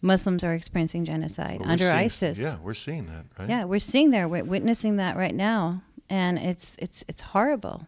Muslims 0.01 0.43
are 0.43 0.53
experiencing 0.53 1.05
genocide 1.05 1.59
well, 1.61 1.71
under 1.71 1.85
seeing, 1.85 1.95
ISIS. 1.95 2.39
Yeah, 2.39 2.55
we're 2.61 2.73
seeing 2.73 3.07
that, 3.07 3.25
right? 3.37 3.49
Yeah, 3.49 3.65
we're 3.65 3.79
seeing 3.79 4.11
that. 4.11 4.29
We're 4.29 4.43
witnessing 4.43 4.97
that 4.97 5.17
right 5.17 5.35
now 5.35 5.83
and 6.09 6.37
it's 6.37 6.75
it's 6.79 7.03
it's 7.07 7.21
horrible 7.21 7.87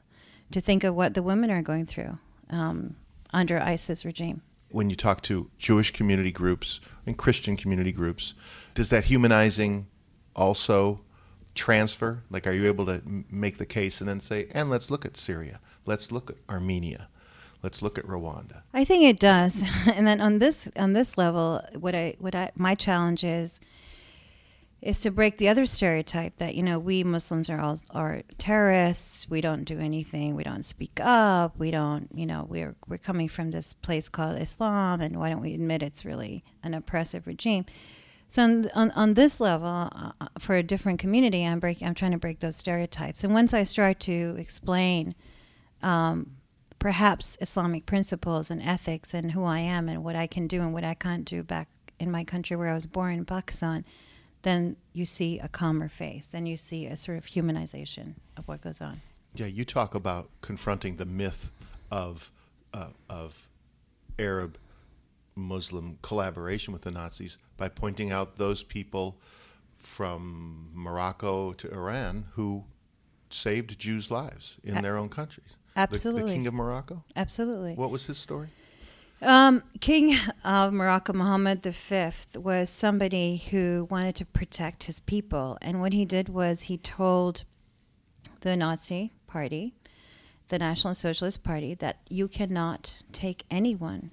to 0.52 0.62
think 0.62 0.84
of 0.84 0.96
what 0.96 1.14
the 1.14 1.24
women 1.24 1.52
are 1.52 1.62
going 1.62 1.86
through 1.86 2.18
um, 2.50 2.96
under 3.32 3.60
ISIS 3.60 4.04
regime. 4.04 4.42
When 4.72 4.90
you 4.90 4.96
talk 4.96 5.22
to 5.24 5.50
Jewish 5.58 5.92
community 5.92 6.32
groups 6.32 6.80
and 7.06 7.18
Christian 7.18 7.56
community 7.56 7.92
groups, 7.92 8.34
does 8.74 8.90
that 8.90 9.06
humanizing 9.06 9.88
also 10.36 11.02
transfer? 11.54 12.24
Like, 12.30 12.48
are 12.48 12.54
you 12.54 12.66
able 12.68 12.86
to 12.88 13.02
make 13.30 13.58
the 13.58 13.66
case 13.66 14.00
and 14.00 14.10
then 14.10 14.20
say, 14.20 14.48
and 14.52 14.70
let's 14.70 14.90
look 14.90 15.06
at 15.06 15.18
Syria, 15.18 15.60
let's 15.86 16.12
look 16.12 16.32
at 16.32 16.38
Armenia, 16.50 17.10
let's 17.64 17.82
look 17.82 17.98
at 17.98 18.06
Rwanda? 18.06 18.62
I 18.74 18.86
think 18.86 19.04
it 19.04 19.20
does. 19.20 19.64
and 19.86 20.08
then 20.08 20.22
on 20.22 20.40
this 20.40 20.70
on 20.76 20.94
this 20.94 21.18
level, 21.18 21.62
what 21.78 21.96
I 21.96 22.16
what 22.20 22.36
I 22.36 22.52
my 22.56 22.76
challenge 22.76 23.24
is 23.24 23.60
is 24.82 25.02
to 25.02 25.12
break 25.12 25.38
the 25.38 25.50
other 25.50 25.66
stereotype 25.66 26.38
that 26.38 26.56
you 26.56 26.64
know 26.64 26.80
we 26.80 27.04
Muslims 27.04 27.50
are 27.50 27.60
all 27.60 27.78
are 27.92 28.22
terrorists. 28.38 29.30
We 29.30 29.42
don't 29.42 29.66
do 29.66 29.80
anything. 29.80 30.36
We 30.36 30.44
don't 30.44 30.64
speak 30.64 31.00
up. 31.02 31.58
We 31.58 31.72
don't 31.72 32.10
you 32.14 32.26
know 32.26 32.46
we're 32.50 32.76
we're 32.88 32.98
coming 32.98 33.28
from 33.28 33.52
this 33.52 33.74
place 33.74 34.10
called 34.10 34.42
Islam, 34.42 35.02
and 35.02 35.18
why 35.18 35.30
don't 35.30 35.42
we 35.42 35.54
admit 35.54 35.84
it's 35.84 36.06
really 36.06 36.44
an 36.64 36.74
oppressive 36.74 37.28
regime? 37.28 37.66
So 38.30 38.44
on 38.44 38.70
on, 38.74 38.92
on 38.92 39.14
this 39.16 39.40
level, 39.40 39.68
uh, 39.68 40.12
uh 40.22 40.28
for 40.38 40.56
a 40.56 40.64
different 40.64 41.00
community, 41.00 41.46
I'm 41.46 41.60
breaking. 41.60 41.88
I'm 41.88 41.96
trying 41.96 42.12
to 42.12 42.18
break 42.18 42.40
those 42.40 42.56
stereotypes. 42.56 43.24
And 43.24 43.34
once 43.34 43.54
I 43.54 43.64
start 43.64 44.00
to 44.02 44.36
explain. 44.38 45.16
Um, 45.82 46.39
perhaps 46.80 47.38
Islamic 47.42 47.86
principles 47.86 48.50
and 48.50 48.62
ethics 48.62 49.14
and 49.14 49.32
who 49.34 49.44
I 49.44 49.60
am 49.60 49.90
and 49.90 50.04
what 50.04 50.16
I 50.16 50.28
can 50.28 50.48
do 50.48 50.62
and 50.62 50.74
what 50.74 50.84
I 50.84 50.94
can't 50.94 51.26
do 51.26 51.44
back 51.44 51.68
in 52.00 52.10
my 52.10 52.24
country 52.24 52.56
where 52.56 52.70
I 52.70 52.74
was 52.74 52.86
born 52.86 53.14
in 53.14 53.26
Pakistan, 53.26 53.86
then 54.42 54.78
you 54.94 55.06
see 55.06 55.40
a 55.40 55.50
calmer 55.50 55.90
face. 55.90 56.28
Then 56.28 56.46
you 56.46 56.56
see 56.56 56.86
a 56.86 56.96
sort 56.96 57.18
of 57.18 57.26
humanization 57.26 58.16
of 58.38 58.48
what 58.48 58.62
goes 58.62 58.82
on. 58.82 59.02
Yeah, 59.36 59.48
you 59.48 59.66
talk 59.66 59.94
about 59.94 60.30
confronting 60.42 60.96
the 60.96 61.06
myth 61.06 61.52
of 61.92 62.32
uh, 62.74 62.88
of 63.10 63.50
Arab 64.18 64.58
Muslim 65.36 65.98
collaboration 66.02 66.72
with 66.74 66.84
the 66.84 66.92
Nazis 66.92 67.38
by 67.58 67.68
pointing 67.68 68.12
out 68.12 68.38
those 68.38 68.64
people 68.64 69.18
from 69.78 70.70
Morocco 70.74 71.54
to 71.54 71.72
Iran 71.72 72.26
who 72.34 72.64
saved 73.30 73.78
Jews' 73.80 74.10
lives 74.10 74.58
in 74.64 74.82
their 74.82 74.98
own 74.98 75.10
countries. 75.10 75.56
Absolutely. 75.80 76.22
The, 76.22 76.28
the 76.28 76.34
king 76.34 76.48
of 76.48 76.54
Morocco? 76.54 77.04
Absolutely. 77.16 77.74
What 77.76 77.90
was 77.90 78.06
his 78.06 78.18
story? 78.18 78.50
Um, 79.22 79.64
king 79.82 80.16
of 80.44 80.72
Morocco, 80.74 81.14
Mohammed 81.14 81.64
V, 81.64 82.12
was 82.36 82.70
somebody 82.70 83.38
who 83.52 83.88
wanted 83.90 84.16
to 84.18 84.26
protect 84.26 84.84
his 84.84 85.00
people. 85.00 85.58
And 85.62 85.82
what 85.82 85.94
he 85.94 86.06
did 86.06 86.30
was 86.30 86.64
he 86.64 86.78
told 86.78 87.44
the 88.42 88.56
Nazi 88.56 89.12
party, 89.28 89.74
the 90.48 90.60
National 90.60 90.94
Socialist 90.94 91.44
Party, 91.44 91.74
that 91.76 91.98
you 92.08 92.28
cannot 92.28 93.04
take 93.12 93.44
anyone 93.52 94.12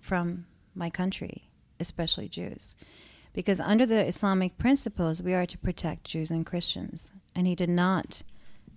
from 0.00 0.46
my 0.74 0.90
country, 0.90 1.48
especially 1.78 2.28
Jews. 2.28 2.74
Because 3.32 3.60
under 3.60 3.86
the 3.86 4.06
Islamic 4.06 4.56
principles, 4.58 5.22
we 5.22 5.34
are 5.34 5.46
to 5.46 5.58
protect 5.58 6.04
Jews 6.04 6.30
and 6.30 6.44
Christians. 6.44 7.12
And 7.34 7.46
he 7.46 7.54
did 7.54 7.68
not 7.68 8.22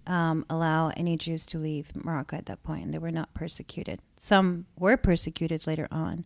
um, 0.10 0.46
allow 0.50 0.89
any 0.89 1.16
Jews 1.16 1.46
to 1.46 1.58
leave 1.58 1.96
Morocco 1.96 2.36
at 2.36 2.48
that 2.48 2.63
point. 2.63 2.92
They 2.92 2.98
were 2.98 3.12
not 3.12 3.34
persecuted. 3.34 4.01
Some 4.18 4.66
were 4.78 4.98
persecuted 4.98 5.66
later 5.68 5.88
on, 5.92 6.25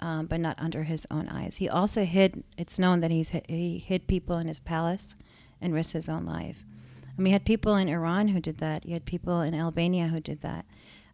um, 0.00 0.26
but 0.26 0.40
not 0.40 0.58
under 0.58 0.82
his 0.82 1.06
own 1.10 1.28
eyes. 1.28 1.56
He 1.56 1.68
also 1.68 2.04
hid. 2.04 2.44
It's 2.58 2.78
known 2.78 3.00
that 3.00 3.10
he's 3.10 3.32
he 3.48 3.78
hid 3.78 4.06
people 4.06 4.36
in 4.38 4.48
his 4.48 4.58
palace 4.58 5.16
and 5.60 5.72
risked 5.72 5.94
his 5.94 6.08
own 6.08 6.26
life. 6.26 6.64
Mean, 7.16 7.26
you 7.26 7.32
had 7.32 7.44
people 7.44 7.76
in 7.76 7.88
Iran 7.88 8.28
who 8.28 8.40
did 8.40 8.58
that. 8.58 8.84
You 8.84 8.94
had 8.94 9.04
people 9.04 9.40
in 9.42 9.54
Albania 9.54 10.08
who 10.08 10.20
did 10.20 10.40
that. 10.42 10.64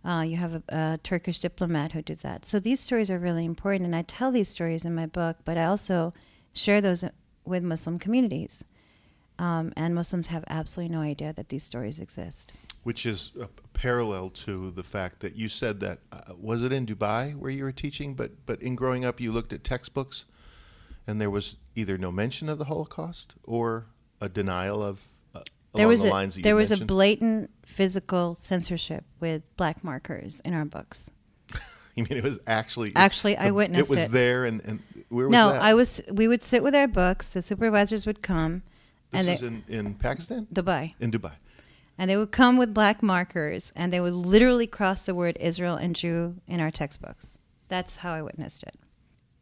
Uh, 0.05 0.23
you 0.23 0.37
have 0.37 0.55
a, 0.55 0.63
a, 0.69 0.99
Turkish 1.03 1.39
diplomat 1.39 1.93
who 1.93 2.01
did 2.01 2.21
that. 2.21 2.47
So 2.47 2.61
these 2.61 2.81
stories 2.81 3.11
are 3.11 3.19
really 3.19 3.45
important, 3.45 3.85
and 3.85 3.97
I 3.97 4.03
tell 4.03 4.31
these 4.31 4.49
stories 4.49 4.85
in 4.85 4.95
my 4.95 5.07
book, 5.07 5.39
but 5.45 5.59
I 5.59 5.65
also 5.65 6.15
share 6.53 6.81
those 6.81 7.05
with 7.45 7.65
Muslim 7.65 7.99
communities. 7.99 8.65
Um, 9.39 9.73
and 9.77 9.95
Muslims 9.95 10.27
have 10.29 10.45
absolutely 10.49 10.95
no 10.95 11.01
idea 11.01 11.33
that 11.33 11.49
these 11.49 11.63
stories 11.63 12.01
exist. 12.01 12.53
Which 12.83 13.07
is 13.07 13.33
a 13.41 13.49
parallel 13.73 14.31
to 14.31 14.73
the 14.73 14.83
fact 14.83 15.21
that 15.21 15.37
you 15.37 15.49
said 15.49 15.79
that 15.81 16.01
uh, 16.11 16.35
was 16.37 16.65
it 16.65 16.73
in 16.73 16.87
Dubai 16.87 17.37
where 17.37 17.51
you 17.51 17.63
were 17.63 17.73
teaching, 17.73 18.15
but 18.15 18.33
but 18.47 18.61
in 18.63 18.75
growing 18.75 19.05
up 19.05 19.21
you 19.21 19.31
looked 19.31 19.53
at 19.53 19.63
textbooks, 19.63 20.25
and 21.07 21.21
there 21.21 21.31
was 21.31 21.57
either 21.77 21.97
no 21.97 22.11
mention 22.11 22.49
of 22.49 22.59
the 22.59 22.65
Holocaust 22.65 23.35
or 23.45 23.87
a 24.21 24.29
denial 24.29 24.83
of. 24.83 25.01
Uh, 25.35 25.43
there 25.75 25.87
was 25.87 26.03
the 26.03 26.13
a, 26.13 26.29
there 26.43 26.57
was 26.57 26.71
mentioned. 26.71 26.91
a 26.91 26.93
blatant 26.93 27.51
physical 27.65 28.35
censorship 28.35 29.05
with 29.21 29.43
black 29.57 29.85
markers 29.85 30.41
in 30.41 30.53
our 30.53 30.65
books. 30.65 31.11
you 31.95 32.05
mean 32.09 32.19
it 32.19 32.25
was 32.25 32.41
actually 32.49 32.93
actually 32.97 33.35
the, 33.35 33.43
I 33.45 33.51
witnessed 33.53 33.89
it 33.89 33.95
was 33.95 34.05
it. 34.07 34.11
there 34.11 34.45
and, 34.45 34.61
and 34.65 34.83
where 35.11 35.29
was 35.29 35.33
no, 35.33 35.53
that? 35.53 35.63
I 35.63 35.75
was. 35.75 36.01
We 36.11 36.27
would 36.27 36.43
sit 36.43 36.65
with 36.65 36.75
our 36.75 36.89
books. 36.89 37.29
The 37.29 37.43
supervisors 37.43 38.05
would 38.05 38.23
come 38.23 38.63
this 39.11 39.21
and 39.21 39.29
was 39.29 39.43
in, 39.43 39.65
in 39.69 39.95
Pakistan? 39.95 40.47
Dubai. 40.53 40.95
In 41.01 41.11
Dubai. 41.11 41.33
And 41.99 42.09
they 42.09 42.17
would 42.17 42.31
come 42.31 42.57
with 42.57 42.73
black 42.73 43.03
markers 43.03 43.73
and 43.75 43.93
they 43.93 44.01
would 44.01 44.15
literally 44.15 44.69
cross 44.69 45.03
the 45.03 45.15
word 45.15 45.37
Israel 45.41 45.75
and 45.75 45.97
Jew 45.97 46.37
in 46.47 46.61
our 46.61 46.71
textbooks. 46.71 47.39
That's 47.69 47.99
how 47.99 48.13
I 48.13 48.23
witnessed 48.23 48.63
it. 48.63 48.77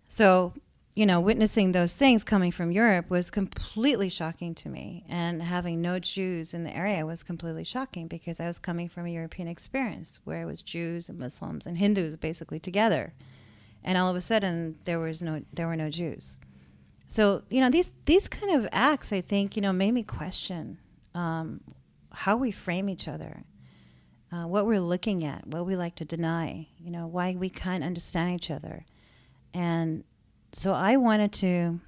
So, 0.08 0.54
you 0.94 1.04
know, 1.04 1.20
witnessing 1.20 1.72
those 1.72 1.92
things 1.92 2.24
coming 2.24 2.50
from 2.50 2.72
Europe 2.72 3.10
was 3.10 3.30
completely 3.30 4.08
shocking 4.08 4.54
to 4.54 4.70
me. 4.70 5.04
And 5.06 5.42
having 5.42 5.82
no 5.82 5.98
Jews 5.98 6.54
in 6.54 6.64
the 6.64 6.74
area 6.74 7.04
was 7.04 7.22
completely 7.22 7.64
shocking 7.64 8.08
because 8.08 8.40
I 8.40 8.46
was 8.46 8.58
coming 8.58 8.88
from 8.88 9.04
a 9.04 9.10
European 9.10 9.48
experience 9.48 10.20
where 10.24 10.40
it 10.40 10.46
was 10.46 10.62
Jews 10.62 11.10
and 11.10 11.18
Muslims 11.18 11.66
and 11.66 11.76
Hindus 11.76 12.16
basically 12.16 12.58
together. 12.58 13.12
And 13.84 13.98
all 13.98 14.08
of 14.08 14.16
a 14.16 14.22
sudden 14.22 14.78
there 14.86 14.98
was 14.98 15.22
no 15.22 15.42
there 15.52 15.66
were 15.66 15.76
no 15.76 15.90
Jews. 15.90 16.38
So 17.08 17.42
you 17.48 17.60
know 17.60 17.70
these 17.70 17.92
these 18.04 18.28
kind 18.28 18.54
of 18.54 18.68
acts, 18.72 19.12
I 19.12 19.20
think, 19.20 19.56
you 19.56 19.62
know, 19.62 19.72
made 19.72 19.92
me 19.92 20.02
question 20.02 20.78
um, 21.14 21.60
how 22.12 22.36
we 22.36 22.50
frame 22.50 22.88
each 22.88 23.08
other, 23.08 23.44
uh, 24.32 24.46
what 24.46 24.66
we're 24.66 24.80
looking 24.80 25.24
at, 25.24 25.46
what 25.46 25.66
we 25.66 25.76
like 25.76 25.94
to 25.96 26.04
deny, 26.04 26.68
you 26.78 26.90
know, 26.90 27.06
why 27.06 27.36
we 27.36 27.48
can't 27.48 27.82
understand 27.82 28.34
each 28.34 28.50
other, 28.50 28.84
and 29.54 30.04
so 30.52 30.72
I 30.72 30.96
wanted 30.96 31.32
to 31.34 31.80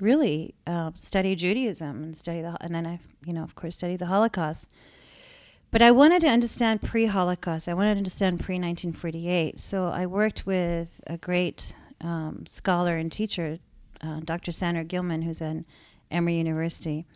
really 0.00 0.54
uh, 0.66 0.90
study 0.94 1.36
Judaism 1.36 2.02
and 2.02 2.16
study 2.16 2.42
the, 2.42 2.56
and 2.60 2.74
then 2.74 2.86
I, 2.86 2.98
you 3.24 3.32
know, 3.32 3.42
of 3.42 3.54
course, 3.54 3.74
study 3.74 3.96
the 3.96 4.06
Holocaust. 4.06 4.66
But 5.70 5.82
I 5.82 5.92
wanted 5.92 6.20
to 6.22 6.28
understand 6.28 6.82
pre-Holocaust. 6.82 7.68
I 7.68 7.74
wanted 7.74 7.94
to 7.94 7.98
understand 7.98 8.40
pre-1948. 8.40 9.60
So 9.60 9.86
I 9.86 10.06
worked 10.06 10.44
with 10.44 11.00
a 11.06 11.16
great 11.16 11.74
um, 12.00 12.44
scholar 12.48 12.96
and 12.96 13.12
teacher, 13.12 13.58
uh, 14.02 14.20
Dr. 14.24 14.52
Sander 14.52 14.84
Gilman, 14.84 15.22
who's 15.22 15.42
at 15.42 15.56
Emory 16.10 16.36
University. 16.36 17.06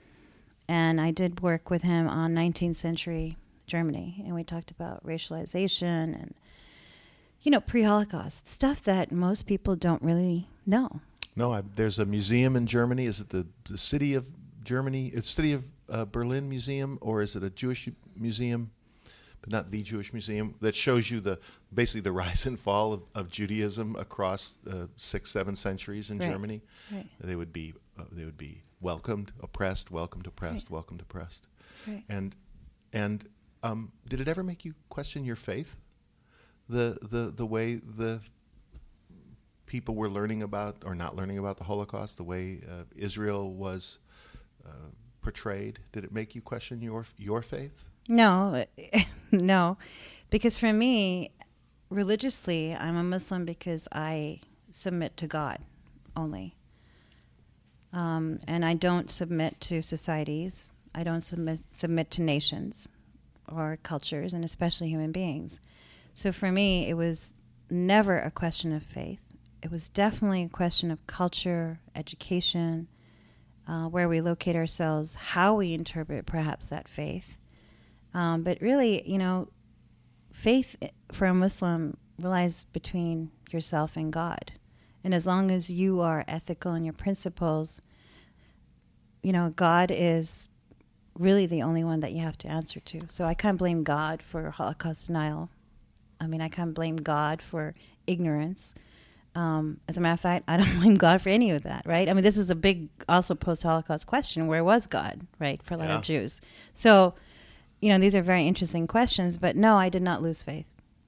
And 0.68 1.00
I 1.00 1.10
did 1.10 1.40
work 1.40 1.70
with 1.70 1.82
him 1.82 2.08
on 2.08 2.34
19th 2.34 2.76
century 2.76 3.36
Germany. 3.66 4.22
And 4.24 4.34
we 4.34 4.44
talked 4.44 4.70
about 4.70 5.04
racialization 5.04 6.14
and, 6.14 6.34
you 7.42 7.50
know, 7.50 7.60
pre 7.60 7.82
Holocaust 7.82 8.48
stuff 8.48 8.82
that 8.84 9.12
most 9.12 9.46
people 9.46 9.76
don't 9.76 10.02
really 10.02 10.48
know. 10.66 11.00
No, 11.36 11.52
I, 11.52 11.62
there's 11.74 11.98
a 11.98 12.06
museum 12.06 12.56
in 12.56 12.66
Germany. 12.66 13.06
Is 13.06 13.20
it 13.20 13.30
the, 13.30 13.46
the 13.68 13.78
city 13.78 14.14
of 14.14 14.24
Germany? 14.62 15.08
It's 15.08 15.30
city 15.30 15.52
of 15.52 15.64
uh, 15.90 16.04
Berlin 16.04 16.48
Museum, 16.48 16.98
or 17.00 17.22
is 17.22 17.36
it 17.36 17.42
a 17.42 17.50
Jewish 17.50 17.88
museum? 18.16 18.70
But 19.44 19.52
not 19.52 19.70
the 19.70 19.82
Jewish 19.82 20.14
Museum, 20.14 20.54
that 20.62 20.74
shows 20.74 21.10
you 21.10 21.20
the 21.20 21.38
basically 21.74 22.00
the 22.00 22.12
rise 22.24 22.46
and 22.46 22.58
fall 22.58 22.94
of, 22.94 23.02
of 23.14 23.28
Judaism 23.30 23.94
across 23.96 24.56
uh, 24.70 24.86
six, 24.96 25.30
seven 25.30 25.54
centuries 25.54 26.10
in 26.10 26.18
right. 26.18 26.30
Germany. 26.30 26.62
Right. 26.90 27.06
They 27.20 27.36
would 27.36 27.52
be 27.52 27.74
uh, 27.98 28.04
they 28.10 28.24
would 28.24 28.38
be 28.38 28.62
welcomed, 28.80 29.32
oppressed, 29.42 29.90
welcomed, 29.90 30.26
oppressed, 30.26 30.66
right. 30.66 30.70
welcomed, 30.70 31.02
oppressed, 31.02 31.46
and 32.08 32.34
and 32.94 33.28
um, 33.62 33.92
did 34.08 34.20
it 34.20 34.28
ever 34.28 34.42
make 34.42 34.64
you 34.64 34.74
question 34.88 35.26
your 35.26 35.36
faith? 35.36 35.76
The 36.70 36.96
the 37.02 37.30
the 37.36 37.44
way 37.44 37.74
the 37.74 38.20
people 39.66 39.94
were 39.94 40.08
learning 40.08 40.42
about 40.42 40.76
or 40.86 40.94
not 40.94 41.16
learning 41.16 41.36
about 41.36 41.58
the 41.58 41.64
Holocaust, 41.64 42.16
the 42.16 42.24
way 42.24 42.62
uh, 42.66 42.84
Israel 42.96 43.52
was 43.52 43.98
uh, 44.66 44.88
portrayed, 45.20 45.80
did 45.92 46.04
it 46.04 46.12
make 46.12 46.34
you 46.34 46.40
question 46.40 46.80
your 46.80 47.04
your 47.18 47.42
faith? 47.42 47.84
No, 48.08 48.64
no, 49.32 49.78
because 50.30 50.56
for 50.56 50.72
me, 50.72 51.30
religiously, 51.90 52.74
I'm 52.74 52.96
a 52.96 53.02
Muslim 53.02 53.44
because 53.44 53.88
I 53.92 54.40
submit 54.70 55.16
to 55.18 55.26
God 55.26 55.58
only. 56.16 56.54
Um, 57.92 58.40
and 58.48 58.64
I 58.64 58.74
don't 58.74 59.10
submit 59.10 59.60
to 59.62 59.80
societies. 59.80 60.70
I 60.94 61.04
don't 61.04 61.20
submit, 61.20 61.60
submit 61.72 62.10
to 62.12 62.22
nations 62.22 62.88
or 63.50 63.78
cultures, 63.82 64.32
and 64.32 64.44
especially 64.44 64.88
human 64.88 65.12
beings. 65.12 65.60
So 66.12 66.32
for 66.32 66.50
me, 66.50 66.88
it 66.88 66.94
was 66.94 67.34
never 67.70 68.18
a 68.18 68.30
question 68.30 68.72
of 68.72 68.82
faith. 68.82 69.20
It 69.62 69.70
was 69.70 69.88
definitely 69.88 70.42
a 70.42 70.48
question 70.48 70.90
of 70.90 71.06
culture, 71.06 71.80
education, 71.94 72.88
uh, 73.66 73.86
where 73.86 74.08
we 74.08 74.20
locate 74.20 74.56
ourselves, 74.56 75.14
how 75.14 75.54
we 75.54 75.72
interpret 75.72 76.26
perhaps 76.26 76.66
that 76.66 76.88
faith. 76.88 77.38
Um, 78.14 78.42
but 78.42 78.60
really, 78.60 79.08
you 79.08 79.18
know, 79.18 79.48
faith 80.32 80.76
for 81.12 81.26
a 81.26 81.34
Muslim 81.34 81.96
relies 82.18 82.64
between 82.64 83.30
yourself 83.50 83.96
and 83.96 84.12
God. 84.12 84.52
And 85.02 85.12
as 85.12 85.26
long 85.26 85.50
as 85.50 85.68
you 85.68 86.00
are 86.00 86.24
ethical 86.26 86.74
in 86.74 86.84
your 86.84 86.94
principles, 86.94 87.82
you 89.22 89.32
know, 89.32 89.52
God 89.54 89.90
is 89.92 90.48
really 91.18 91.46
the 91.46 91.62
only 91.62 91.84
one 91.84 92.00
that 92.00 92.12
you 92.12 92.22
have 92.22 92.38
to 92.38 92.48
answer 92.48 92.80
to. 92.80 93.02
So 93.08 93.24
I 93.24 93.34
can't 93.34 93.58
blame 93.58 93.84
God 93.84 94.22
for 94.22 94.50
Holocaust 94.50 95.06
denial. 95.06 95.50
I 96.20 96.26
mean, 96.26 96.40
I 96.40 96.48
can't 96.48 96.74
blame 96.74 96.96
God 96.96 97.42
for 97.42 97.74
ignorance. 98.06 98.74
Um, 99.34 99.80
as 99.88 99.96
a 99.96 100.00
matter 100.00 100.14
of 100.14 100.20
fact, 100.20 100.44
I 100.48 100.56
don't 100.56 100.74
blame 100.80 100.94
God 100.94 101.20
for 101.20 101.28
any 101.28 101.50
of 101.50 101.64
that, 101.64 101.82
right? 101.86 102.08
I 102.08 102.12
mean, 102.12 102.24
this 102.24 102.36
is 102.36 102.50
a 102.50 102.54
big, 102.54 102.88
also 103.08 103.34
post 103.34 103.62
Holocaust 103.62 104.06
question 104.06 104.46
where 104.46 104.64
was 104.64 104.86
God, 104.86 105.26
right, 105.38 105.62
for 105.62 105.74
a 105.74 105.76
lot 105.76 105.88
yeah. 105.88 105.96
of 105.96 106.02
Jews? 106.02 106.40
So, 106.72 107.14
you 107.80 107.88
know, 107.88 107.98
these 107.98 108.14
are 108.14 108.22
very 108.22 108.46
interesting 108.46 108.86
questions, 108.86 109.38
but 109.38 109.56
no, 109.56 109.76
I 109.76 109.88
did 109.88 110.02
not 110.02 110.22
lose 110.22 110.42
faith. 110.42 110.66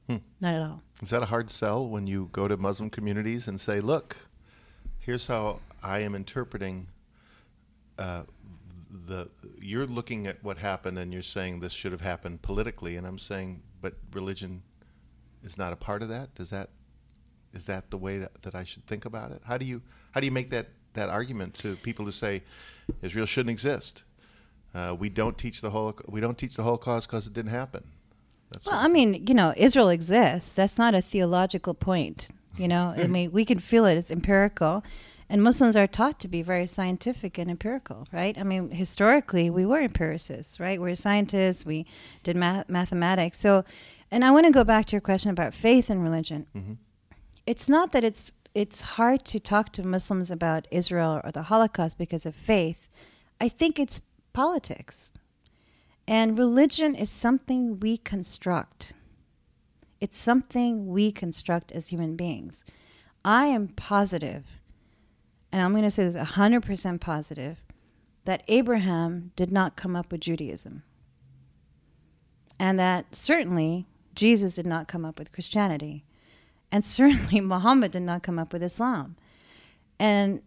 Hmm. 0.09 0.17
Not 0.41 0.55
at 0.55 0.63
all. 0.63 0.83
Is 1.03 1.11
that 1.11 1.23
a 1.23 1.27
hard 1.27 1.51
sell 1.51 1.87
when 1.89 2.07
you 2.07 2.29
go 2.33 2.49
to 2.49 2.57
Muslim 2.57 2.91
communities 2.91 3.49
and 3.49 3.61
say, 3.61 3.81
look, 3.81 4.17
here's 4.99 5.27
how 5.27 5.61
I 5.83 6.01
am 6.01 6.15
interpreting 6.15 6.89
uh, 7.99 8.23
the 9.07 9.29
you're 9.61 9.87
looking 9.87 10.27
at 10.27 10.43
what 10.43 10.59
happened 10.59 10.99
and 10.99 11.13
you're 11.13 11.23
saying 11.23 11.61
this 11.61 11.73
should 11.73 11.93
have 11.93 12.01
happened 12.01 12.43
politically 12.43 12.97
and 12.97 13.07
I'm 13.07 13.19
saying 13.19 13.63
but 13.81 13.95
religion 14.13 14.63
is 15.45 15.59
not 15.59 15.73
a 15.73 15.77
part 15.77 16.03
of 16.03 16.09
that 16.09 16.35
does 16.35 16.51
that 16.51 16.71
is 17.53 17.67
that 17.67 17.91
the 17.91 17.99
way 17.99 18.19
that, 18.19 18.43
that 18.43 18.55
I 18.55 18.65
should 18.65 18.87
think 18.87 19.05
about 19.05 19.33
it 19.33 19.43
how 19.45 19.59
do 19.59 19.67
you 19.67 19.83
how 20.13 20.21
do 20.21 20.27
you 20.27 20.33
make 20.33 20.51
that 20.51 20.69
that 20.95 21.09
argument 21.09 21.55
to 21.55 21.77
people 21.77 22.05
who 22.05 22.13
say 22.13 22.43
Israel 23.03 23.27
shouldn't 23.27 23.51
exist 23.51 24.03
uh, 24.75 24.95
we 24.99 25.09
don't 25.09 25.37
teach 25.39 25.61
the 25.61 25.71
whole. 25.71 25.95
We 26.09 26.21
don't 26.21 26.37
teach 26.37 26.57
the 26.57 26.63
Holocaust 26.63 27.09
because 27.09 27.27
it 27.27 27.33
didn't 27.33 27.51
happen. 27.51 27.85
That's 28.51 28.67
well, 28.67 28.79
I 28.79 28.89
mean, 28.89 29.27
you 29.27 29.35
know, 29.35 29.55
Israel 29.57 29.89
exists. 29.89 30.53
That's 30.53 30.79
not 30.79 30.95
a 30.95 31.03
theological 31.03 31.75
point. 31.75 32.29
You 32.57 32.69
know, 32.69 32.95
I 32.97 33.07
mean, 33.17 33.33
we 33.33 33.45
can 33.45 33.59
feel 33.59 33.87
it. 33.87 33.97
It's 33.97 34.11
empirical, 34.11 34.83
And 35.29 35.43
Muslims 35.43 35.77
are 35.77 35.87
taught 35.87 36.21
to 36.21 36.29
be 36.29 36.43
very 36.43 36.67
scientific 36.67 37.39
and 37.39 37.51
empirical, 37.51 38.07
right? 38.13 38.39
I 38.39 38.45
mean, 38.45 38.71
historically, 38.71 39.51
we 39.51 39.67
were 39.67 39.81
empiricists, 39.81 40.61
right? 40.61 40.81
We're 40.81 40.95
scientists, 40.95 41.67
we 41.67 41.87
did 42.23 42.37
math- 42.37 42.69
mathematics. 42.69 43.41
So, 43.41 43.65
and 44.11 44.25
I 44.25 44.31
want 44.31 44.47
to 44.47 44.53
go 44.53 44.65
back 44.65 44.87
to 44.87 44.93
your 44.93 45.01
question 45.01 45.31
about 45.31 45.53
faith 45.53 45.91
and 45.91 46.03
religion. 46.03 46.47
Mm-hmm. 46.57 46.75
It's 47.47 47.69
not 47.69 47.93
that 47.93 48.05
it's 48.05 48.33
it's 48.55 48.81
hard 48.81 49.27
to 49.27 49.39
talk 49.39 49.71
to 49.73 49.87
Muslims 49.87 50.31
about 50.31 50.67
Israel 50.71 51.21
or 51.23 51.31
the 51.31 51.43
Holocaust 51.43 51.99
because 51.99 52.25
of 52.25 52.35
faith. 52.35 52.89
I 53.39 53.51
think 53.51 53.79
it's 53.79 54.01
politics. 54.37 55.13
And 56.07 56.39
religion 56.39 56.95
is 56.95 57.09
something 57.09 57.81
we 57.81 57.97
construct. 57.97 58.93
It's 59.99 60.19
something 60.19 60.89
we 60.89 61.11
construct 61.11 61.73
as 61.73 61.89
human 61.89 62.17
beings. 62.17 62.67
I 63.25 63.47
am 63.47 63.69
positive, 63.69 64.45
and 65.51 65.63
I'm 65.63 65.73
going 65.73 65.85
to 65.85 65.91
say 65.91 66.05
this 66.05 66.17
100% 66.17 67.01
positive, 67.01 67.63
that 68.27 68.43
Abraham 68.47 69.33
did 69.37 69.51
not 69.51 69.75
come 69.75 69.97
up 69.97 70.13
with 70.13 70.21
Judaism. 70.21 70.83
And 72.59 72.79
that 72.79 73.17
certainly 73.17 73.87
Jesus 74.15 74.57
did 74.57 74.67
not 74.67 74.87
come 74.87 75.07
up 75.07 75.19
with 75.19 75.33
Christianity. 75.33 76.05
And 76.71 76.85
certainly 76.85 77.41
Muhammad 77.55 77.93
did 77.93 78.03
not 78.03 78.23
come 78.23 78.39
up 78.39 78.53
with 78.53 78.63
Islam. 78.63 79.17
And 79.99 80.43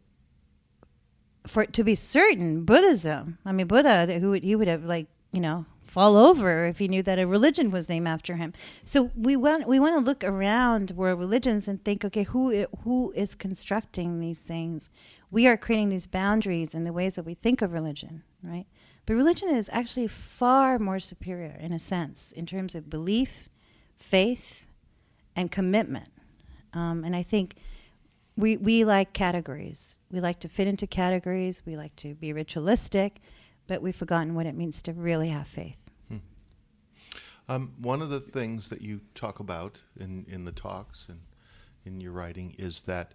for 1.50 1.66
to 1.66 1.84
be 1.84 1.96
certain, 1.96 2.64
Buddhism, 2.64 3.40
I 3.46 3.52
mean, 3.52 3.68
Buddha, 3.68 4.20
who 4.20 4.34
he 4.34 4.56
would 4.56 4.68
have 4.68 4.86
like, 4.86 5.08
you 5.32 5.42
know, 5.42 5.66
fall 5.86 6.16
over 6.16 6.66
if 6.66 6.78
he 6.78 6.88
knew 6.88 7.02
that 7.04 7.18
a 7.18 7.26
religion 7.26 7.72
was 7.72 7.90
named 7.90 8.08
after 8.08 8.36
him. 8.36 8.54
So 8.86 9.12
we 9.16 9.36
want 9.36 9.68
we 9.68 9.80
want 9.80 9.96
to 9.96 10.06
look 10.06 10.24
around 10.24 10.92
world 10.92 11.20
religions 11.20 11.68
and 11.68 11.84
think, 11.84 12.06
okay, 12.06 12.24
who 12.24 12.68
who 12.84 13.12
is 13.16 13.36
constructing 13.36 14.20
these 14.20 14.40
things? 14.40 14.90
We 15.32 15.48
are 15.48 15.58
creating 15.58 15.90
these 15.90 16.08
boundaries 16.08 16.74
in 16.74 16.84
the 16.84 16.94
ways 16.94 17.16
that 17.16 17.26
we 17.26 17.34
think 17.34 17.62
of 17.62 17.74
religion, 17.74 18.24
right? 18.44 18.66
But 19.06 19.16
religion 19.16 19.50
is 19.50 19.70
actually 19.74 20.08
far 20.08 20.78
more 20.78 21.00
superior 21.00 21.58
in 21.60 21.72
a 21.72 21.80
sense 21.80 22.32
in 22.32 22.46
terms 22.46 22.76
of 22.76 22.90
belief, 22.90 23.50
faith, 23.98 24.68
and 25.36 25.52
commitment. 25.52 26.10
Um, 26.74 27.04
and 27.04 27.16
I 27.16 27.24
think 27.24 27.56
we 28.40 28.56
we 28.56 28.86
like 28.86 29.12
categories. 29.12 30.00
We 30.10 30.22
like 30.22 30.40
to 30.40 30.50
fit 30.50 30.68
into 30.68 30.88
categories. 30.88 31.62
We 31.66 31.76
like 31.76 31.96
to 31.98 32.16
be 32.16 32.32
ritualistic, 32.32 33.20
but 33.68 33.82
we've 33.82 33.96
forgotten 33.96 34.34
what 34.34 34.46
it 34.46 34.56
means 34.56 34.82
to 34.84 34.94
really 34.94 35.28
have 35.28 35.46
faith. 35.46 35.78
Hmm. 36.08 36.18
Um, 37.50 37.74
one 37.80 38.02
of 38.02 38.10
the 38.10 38.22
things 38.22 38.70
that 38.70 38.82
you 38.82 39.02
talk 39.14 39.40
about 39.40 39.82
in, 40.00 40.26
in 40.30 40.46
the 40.46 40.54
talks 40.54 41.08
and 41.10 41.20
in 41.86 42.00
your 42.00 42.14
writing 42.14 42.56
is 42.58 42.82
that, 42.84 43.12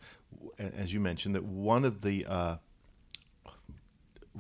as 0.59 0.93
you 0.93 1.01
mentioned, 1.01 1.35
that 1.35 1.45
one 1.45 1.87
of 1.87 2.03
the 2.03 2.27
uh, 2.27 2.57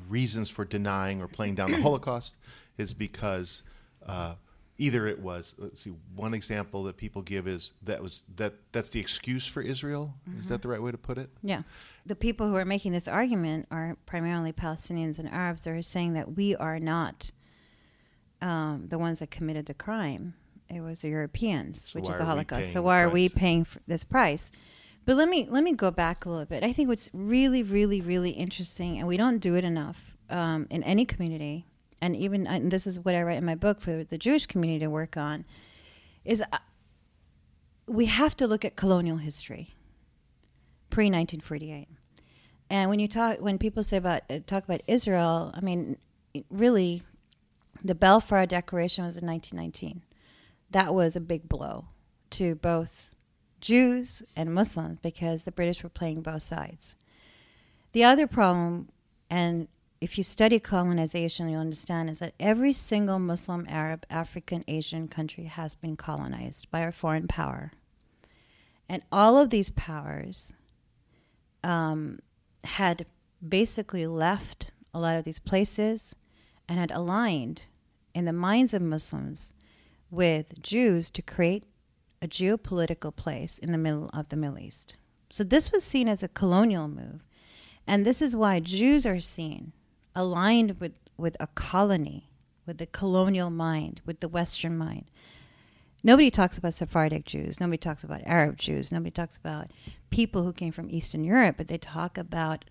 reasons 0.08 0.50
for 0.50 0.66
denying 0.66 1.22
or 1.22 1.28
playing 1.28 1.54
down 1.54 1.70
the 1.70 1.80
Holocaust 1.82 2.36
is 2.76 2.92
because 2.92 3.62
uh, 4.06 4.34
either 4.78 5.06
it 5.06 5.18
was 5.18 5.54
let's 5.58 5.80
see 5.80 5.92
one 6.14 6.34
example 6.34 6.84
that 6.84 6.96
people 6.96 7.22
give 7.22 7.46
is 7.46 7.72
that 7.82 8.02
was 8.02 8.22
that 8.36 8.54
that's 8.72 8.90
the 8.90 9.00
excuse 9.00 9.46
for 9.46 9.62
Israel. 9.62 10.14
Mm-hmm. 10.28 10.40
is 10.40 10.48
that 10.48 10.62
the 10.62 10.68
right 10.68 10.82
way 10.82 10.90
to 10.90 10.98
put 10.98 11.18
it? 11.18 11.30
Yeah. 11.42 11.62
The 12.06 12.16
people 12.16 12.48
who 12.48 12.56
are 12.56 12.64
making 12.64 12.92
this 12.92 13.08
argument 13.08 13.66
are 13.70 13.96
primarily 14.06 14.52
Palestinians 14.52 15.18
and 15.18 15.28
Arabs 15.28 15.62
they're 15.62 15.80
saying 15.82 16.14
that 16.14 16.36
we 16.36 16.56
are 16.56 16.80
not 16.80 17.30
um, 18.42 18.86
the 18.88 18.98
ones 18.98 19.20
that 19.20 19.30
committed 19.30 19.66
the 19.66 19.74
crime. 19.74 20.34
It 20.68 20.80
was 20.80 21.02
the 21.02 21.08
Europeans 21.08 21.90
so 21.92 22.00
which 22.00 22.08
is 22.08 22.16
the 22.16 22.24
Holocaust. 22.24 22.72
so 22.72 22.82
why 22.82 23.00
are 23.00 23.10
we 23.10 23.28
paying 23.28 23.66
this 23.86 24.02
price? 24.02 24.50
But 25.04 25.16
let 25.16 25.28
me 25.28 25.46
let 25.48 25.62
me 25.62 25.72
go 25.72 25.90
back 25.90 26.24
a 26.24 26.30
little 26.30 26.46
bit. 26.46 26.64
I 26.64 26.72
think 26.72 26.88
what's 26.88 27.10
really 27.12 27.62
really 27.62 28.00
really 28.00 28.30
interesting 28.30 28.98
and 28.98 29.06
we 29.06 29.16
don't 29.16 29.38
do 29.38 29.54
it 29.54 29.62
enough 29.62 30.16
um, 30.30 30.66
in 30.70 30.82
any 30.82 31.04
community 31.04 31.66
and 32.00 32.16
even 32.16 32.46
and 32.46 32.70
this 32.70 32.86
is 32.86 33.00
what 33.00 33.14
I 33.14 33.22
write 33.22 33.38
in 33.38 33.44
my 33.44 33.54
book 33.54 33.80
for 33.80 34.04
the 34.04 34.18
Jewish 34.18 34.46
community 34.46 34.80
to 34.80 34.90
work 34.90 35.16
on, 35.16 35.44
is 36.24 36.40
uh, 36.40 36.58
we 37.86 38.06
have 38.06 38.36
to 38.36 38.46
look 38.46 38.64
at 38.64 38.76
colonial 38.76 39.18
history 39.18 39.74
pre 40.90 41.06
1948. 41.06 41.88
And 42.70 42.90
when 42.90 42.98
you 42.98 43.08
talk, 43.08 43.40
when 43.40 43.58
people 43.58 43.82
say 43.82 43.96
about 43.96 44.22
uh, 44.30 44.38
talk 44.46 44.64
about 44.64 44.82
Israel, 44.86 45.52
I 45.54 45.60
mean, 45.60 45.96
really, 46.50 47.02
the 47.82 47.94
Balfour 47.94 48.46
Declaration 48.46 49.04
was 49.04 49.16
in 49.16 49.26
1919. 49.26 50.02
That 50.70 50.94
was 50.94 51.14
a 51.14 51.20
big 51.20 51.48
blow 51.48 51.86
to 52.30 52.54
both 52.56 53.14
Jews 53.60 54.22
and 54.34 54.54
Muslims 54.54 54.98
because 55.02 55.44
the 55.44 55.52
British 55.52 55.82
were 55.82 55.88
playing 55.88 56.22
both 56.22 56.42
sides. 56.42 56.96
The 57.92 58.04
other 58.04 58.26
problem, 58.26 58.88
and 59.30 59.68
if 60.00 60.18
you 60.18 60.24
study 60.24 60.58
colonization, 60.60 61.48
you'll 61.48 61.60
understand 61.60 62.10
is 62.10 62.18
that 62.18 62.34
every 62.38 62.72
single 62.72 63.18
Muslim, 63.18 63.66
Arab, 63.68 64.04
African, 64.10 64.64
Asian 64.68 65.08
country 65.08 65.44
has 65.44 65.74
been 65.74 65.96
colonized 65.96 66.70
by 66.70 66.80
a 66.80 66.92
foreign 66.92 67.26
power. 67.26 67.72
And 68.88 69.02
all 69.10 69.38
of 69.38 69.50
these 69.50 69.70
powers 69.70 70.52
um, 71.62 72.18
had 72.64 73.06
basically 73.46 74.06
left 74.06 74.72
a 74.92 74.98
lot 74.98 75.16
of 75.16 75.24
these 75.24 75.38
places 75.38 76.14
and 76.68 76.78
had 76.78 76.90
aligned 76.90 77.62
in 78.14 78.24
the 78.26 78.32
minds 78.32 78.74
of 78.74 78.82
Muslims 78.82 79.54
with 80.10 80.60
Jews 80.62 81.10
to 81.10 81.22
create 81.22 81.64
a 82.22 82.28
geopolitical 82.28 83.14
place 83.14 83.58
in 83.58 83.72
the 83.72 83.78
middle 83.78 84.10
of 84.12 84.28
the 84.28 84.36
Middle 84.36 84.58
East. 84.58 84.96
So 85.30 85.44
this 85.44 85.72
was 85.72 85.82
seen 85.82 86.08
as 86.08 86.22
a 86.22 86.28
colonial 86.28 86.88
move. 86.88 87.24
And 87.86 88.06
this 88.06 88.22
is 88.22 88.36
why 88.36 88.60
Jews 88.60 89.04
are 89.04 89.20
seen 89.20 89.72
aligned 90.14 90.80
with, 90.80 90.98
with 91.16 91.36
a 91.40 91.46
colony, 91.48 92.30
with 92.66 92.78
the 92.78 92.86
colonial 92.86 93.50
mind, 93.50 94.00
with 94.06 94.20
the 94.20 94.28
Western 94.28 94.76
mind. 94.76 95.06
Nobody 96.02 96.30
talks 96.30 96.58
about 96.58 96.74
Sephardic 96.74 97.24
Jews. 97.24 97.60
Nobody 97.60 97.78
talks 97.78 98.04
about 98.04 98.20
Arab 98.26 98.58
Jews. 98.58 98.92
Nobody 98.92 99.10
talks 99.10 99.38
about 99.38 99.70
people 100.10 100.44
who 100.44 100.52
came 100.52 100.72
from 100.72 100.90
Eastern 100.90 101.24
Europe, 101.24 101.56
but 101.56 101.68
they 101.68 101.78
talk 101.78 102.18
about 102.18 102.66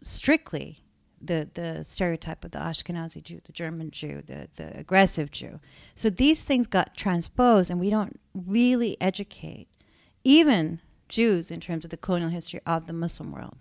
strictly 0.00 0.82
the, 1.20 1.48
the 1.52 1.84
stereotype 1.84 2.44
of 2.44 2.52
the 2.52 2.58
Ashkenazi 2.58 3.22
Jew, 3.22 3.40
the 3.44 3.52
German 3.52 3.90
Jew, 3.90 4.22
the, 4.26 4.48
the 4.56 4.76
aggressive 4.76 5.30
Jew. 5.30 5.60
So 5.94 6.08
these 6.08 6.44
things 6.44 6.66
got 6.66 6.96
transposed, 6.96 7.70
and 7.70 7.78
we 7.78 7.90
don't 7.90 8.20
really 8.34 8.96
educate 9.00 9.68
even 10.24 10.80
Jews 11.08 11.50
in 11.50 11.60
terms 11.60 11.84
of 11.84 11.90
the 11.90 11.96
colonial 11.96 12.30
history 12.30 12.60
of 12.66 12.86
the 12.86 12.92
Muslim 12.92 13.32
world 13.32 13.56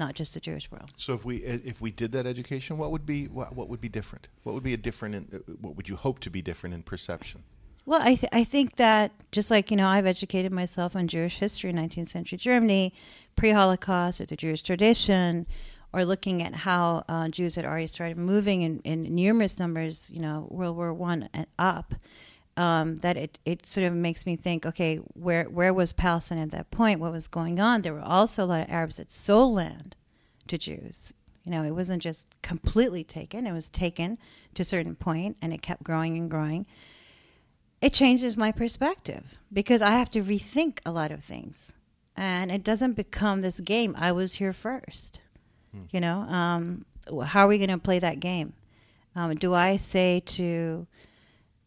not 0.00 0.14
just 0.14 0.34
the 0.34 0.40
Jewish 0.40 0.68
world. 0.72 0.90
So 0.96 1.14
if 1.14 1.24
we 1.24 1.36
if 1.36 1.80
we 1.80 1.92
did 1.92 2.10
that 2.12 2.26
education, 2.26 2.76
what 2.78 2.90
would 2.90 3.06
be 3.06 3.26
what, 3.26 3.54
what 3.54 3.68
would 3.68 3.80
be 3.80 3.88
different? 3.88 4.26
What 4.42 4.54
would 4.54 4.64
be 4.64 4.74
a 4.74 4.76
different? 4.76 5.14
In, 5.14 5.22
what 5.60 5.76
would 5.76 5.88
you 5.88 5.94
hope 5.94 6.18
to 6.20 6.30
be 6.30 6.42
different 6.42 6.74
in 6.74 6.82
perception? 6.82 7.44
Well, 7.86 8.00
I 8.02 8.14
th- 8.14 8.32
I 8.32 8.42
think 8.42 8.76
that 8.76 9.12
just 9.30 9.50
like 9.50 9.70
you 9.70 9.76
know, 9.76 9.86
I've 9.86 10.06
educated 10.06 10.52
myself 10.52 10.96
on 10.96 11.06
Jewish 11.06 11.38
history, 11.38 11.72
19th 11.72 12.08
century 12.08 12.38
Germany, 12.38 12.94
pre-Holocaust, 13.36 14.20
or 14.20 14.26
the 14.26 14.36
Jewish 14.36 14.62
tradition, 14.62 15.46
or 15.92 16.04
looking 16.04 16.42
at 16.42 16.54
how 16.54 17.04
uh, 17.08 17.28
Jews 17.28 17.54
had 17.54 17.64
already 17.64 17.86
started 17.86 18.16
moving 18.16 18.62
in, 18.62 18.80
in 18.80 19.14
numerous 19.14 19.58
numbers, 19.58 20.10
you 20.10 20.20
know, 20.20 20.48
World 20.50 20.76
War 20.76 20.92
One 20.92 21.28
and 21.32 21.46
up. 21.58 21.94
Um, 22.56 22.98
that 22.98 23.16
it, 23.16 23.38
it 23.46 23.66
sort 23.66 23.86
of 23.86 23.94
makes 23.94 24.26
me 24.26 24.36
think, 24.36 24.66
okay, 24.66 24.96
where 24.96 25.44
where 25.44 25.72
was 25.72 25.92
Palestine 25.92 26.38
at 26.38 26.50
that 26.50 26.70
point? 26.70 27.00
What 27.00 27.12
was 27.12 27.26
going 27.26 27.58
on? 27.60 27.82
There 27.82 27.94
were 27.94 28.00
also 28.00 28.44
a 28.44 28.46
lot 28.46 28.62
of 28.62 28.70
Arabs 28.70 28.96
that 28.96 29.10
sold 29.10 29.54
land 29.54 29.96
to 30.48 30.58
Jews. 30.58 31.14
You 31.44 31.52
know, 31.52 31.62
it 31.62 31.70
wasn't 31.70 32.02
just 32.02 32.26
completely 32.42 33.04
taken; 33.04 33.46
it 33.46 33.52
was 33.52 33.70
taken 33.70 34.18
to 34.54 34.62
a 34.62 34.64
certain 34.64 34.94
point, 34.96 35.36
and 35.40 35.52
it 35.52 35.62
kept 35.62 35.84
growing 35.84 36.18
and 36.18 36.30
growing. 36.30 36.66
It 37.80 37.94
changes 37.94 38.36
my 38.36 38.52
perspective 38.52 39.38
because 39.50 39.80
I 39.80 39.92
have 39.92 40.10
to 40.10 40.22
rethink 40.22 40.80
a 40.84 40.90
lot 40.90 41.12
of 41.12 41.24
things, 41.24 41.74
and 42.16 42.50
it 42.50 42.62
doesn't 42.62 42.92
become 42.92 43.40
this 43.40 43.60
game. 43.60 43.96
I 43.98 44.12
was 44.12 44.34
here 44.34 44.52
first. 44.52 45.20
Hmm. 45.72 45.84
You 45.90 46.00
know, 46.00 46.18
um, 46.20 46.84
how 47.24 47.44
are 47.44 47.48
we 47.48 47.58
going 47.58 47.70
to 47.70 47.78
play 47.78 48.00
that 48.00 48.20
game? 48.20 48.52
Um, 49.16 49.34
do 49.34 49.54
I 49.54 49.76
say 49.76 50.22
to 50.26 50.86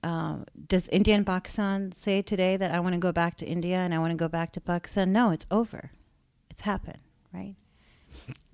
um, 0.03 0.45
does 0.67 0.87
India 0.89 1.15
and 1.15 1.25
Pakistan 1.25 1.91
say 1.93 2.21
today 2.21 2.57
that 2.57 2.71
I 2.71 2.79
want 2.79 2.93
to 2.93 2.99
go 2.99 3.11
back 3.11 3.37
to 3.37 3.45
India 3.45 3.77
and 3.77 3.93
I 3.93 3.99
want 3.99 4.11
to 4.11 4.17
go 4.17 4.27
back 4.27 4.51
to 4.53 4.61
Pakistan? 4.61 5.13
No, 5.13 5.31
it's 5.31 5.45
over. 5.49 5.91
It's 6.49 6.61
happened, 6.61 6.99
right? 7.33 7.55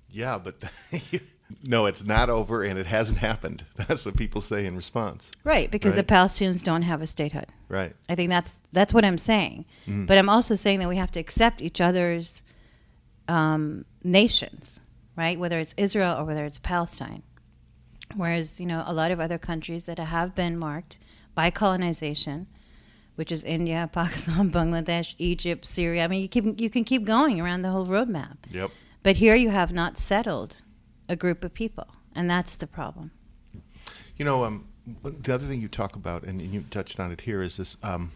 Yeah, 0.08 0.38
but 0.38 0.62
no, 1.64 1.86
it's 1.86 2.04
not 2.04 2.30
over 2.30 2.62
and 2.62 2.78
it 2.78 2.86
hasn't 2.86 3.18
happened. 3.18 3.64
That's 3.76 4.04
what 4.04 4.16
people 4.16 4.40
say 4.40 4.64
in 4.64 4.76
response. 4.76 5.30
Right, 5.42 5.70
because 5.70 5.96
right? 5.96 6.06
the 6.06 6.14
Palestinians 6.14 6.62
don't 6.62 6.82
have 6.82 7.02
a 7.02 7.06
statehood. 7.06 7.46
Right. 7.68 7.94
I 8.08 8.14
think 8.14 8.30
that's 8.30 8.54
that's 8.72 8.92
what 8.92 9.04
I'm 9.04 9.18
saying. 9.18 9.64
Mm. 9.86 10.06
But 10.06 10.18
I'm 10.18 10.28
also 10.28 10.56
saying 10.56 10.80
that 10.80 10.88
we 10.88 10.96
have 10.96 11.12
to 11.12 11.20
accept 11.20 11.62
each 11.62 11.80
other's 11.80 12.42
um, 13.28 13.84
nations, 14.02 14.80
right? 15.16 15.38
Whether 15.38 15.60
it's 15.60 15.74
Israel 15.76 16.16
or 16.18 16.24
whether 16.24 16.44
it's 16.44 16.58
Palestine. 16.58 17.22
Whereas, 18.16 18.58
you 18.58 18.66
know, 18.66 18.82
a 18.86 18.92
lot 18.92 19.12
of 19.12 19.20
other 19.20 19.38
countries 19.38 19.86
that 19.86 20.00
have 20.00 20.34
been 20.34 20.58
marked 20.58 20.98
by 21.40 21.50
colonization, 21.50 22.46
which 23.14 23.32
is 23.32 23.42
India, 23.44 23.88
Pakistan, 24.00 24.50
Bangladesh, 24.50 25.14
Egypt, 25.16 25.64
Syria. 25.64 26.04
I 26.04 26.08
mean, 26.08 26.20
you 26.20 26.28
keep 26.28 26.60
you 26.60 26.68
can 26.68 26.84
keep 26.84 27.04
going 27.04 27.40
around 27.40 27.62
the 27.62 27.70
whole 27.70 27.86
roadmap. 27.86 28.36
Yep. 28.50 28.70
But 29.02 29.16
here 29.16 29.34
you 29.34 29.48
have 29.48 29.72
not 29.72 29.96
settled 29.96 30.58
a 31.08 31.16
group 31.16 31.42
of 31.42 31.54
people, 31.54 31.88
and 32.14 32.30
that's 32.30 32.56
the 32.56 32.66
problem. 32.66 33.10
You 34.18 34.26
know, 34.26 34.44
um, 34.44 34.66
the 35.02 35.32
other 35.32 35.46
thing 35.46 35.62
you 35.62 35.68
talk 35.68 35.96
about, 35.96 36.24
and 36.24 36.42
you 36.42 36.62
touched 36.70 37.00
on 37.00 37.10
it 37.10 37.22
here, 37.22 37.40
is 37.40 37.56
this 37.56 37.78
um, 37.82 38.12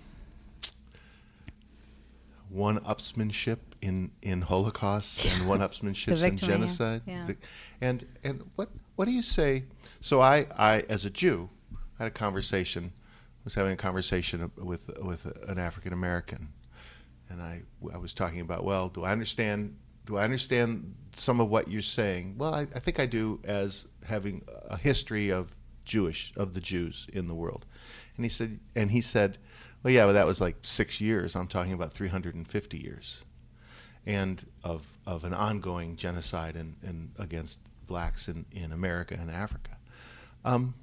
one-upsmanship 2.51 3.61
in, 3.81 4.11
in 4.21 4.43
Holocaust 4.43 5.25
and 5.25 5.49
one-upsmanships 5.49 6.23
in 6.29 6.37
genocide. 6.37 7.01
Yeah. 7.07 7.29
And 7.81 8.05
and 8.23 8.43
what 8.57 8.69
what 8.97 9.07
do 9.07 9.13
you 9.13 9.23
say? 9.23 9.65
So 10.01 10.21
I, 10.21 10.47
I 10.59 10.85
as 10.91 11.07
a 11.07 11.11
Jew, 11.11 11.49
had 11.99 12.09
a 12.09 12.11
conversation, 12.11 12.93
was 13.45 13.55
having 13.55 13.73
a 13.73 13.77
conversation 13.77 14.51
with 14.57 14.91
with 15.03 15.27
an 15.49 15.59
African 15.59 15.93
American, 15.93 16.49
and 17.29 17.41
I 17.41 17.63
I 17.93 17.99
was 17.99 18.15
talking 18.15 18.41
about 18.41 18.65
well, 18.65 18.89
do 18.89 19.05
I 19.05 19.13
understand 19.13 19.77
do 20.07 20.17
I 20.17 20.25
understand 20.25 20.95
some 21.15 21.41
of 21.41 21.49
what 21.49 21.69
you're 21.69 21.83
saying? 21.83 22.37
Well, 22.37 22.55
I, 22.55 22.63
I 22.63 22.79
think 22.79 23.01
I 23.01 23.07
do 23.07 23.41
as 23.45 23.89
having 24.05 24.43
a 24.69 24.77
history 24.77 25.31
of 25.31 25.55
Jewish 25.85 26.33
of 26.37 26.55
the 26.55 26.61
Jews 26.61 27.07
in 27.13 27.29
the 27.29 27.35
world. 27.35 27.65
And 28.17 28.25
he 28.25 28.29
said, 28.29 28.61
and 28.75 28.91
he 28.91 29.01
said, 29.01 29.39
well, 29.83 29.93
yeah, 29.93 30.05
well, 30.05 30.15
that 30.15 30.27
was 30.27 30.41
like 30.41 30.57
six 30.63 31.01
years. 31.01 31.37
I'm 31.37 31.47
talking 31.47 31.73
about 31.73 31.93
350 31.93 32.79
years, 32.79 33.23
and 34.07 34.45
of 34.63 34.87
of 35.07 35.25
an 35.25 35.35
ongoing 35.35 35.97
genocide 35.97 36.57
and 36.57 36.77
in, 36.83 36.89
in, 36.89 37.11
against 37.19 37.59
blacks 37.87 38.29
in, 38.29 38.47
in 38.53 38.73
America 38.73 39.17
and 39.19 39.31
Africa. 39.31 39.77
Um, 40.45 40.75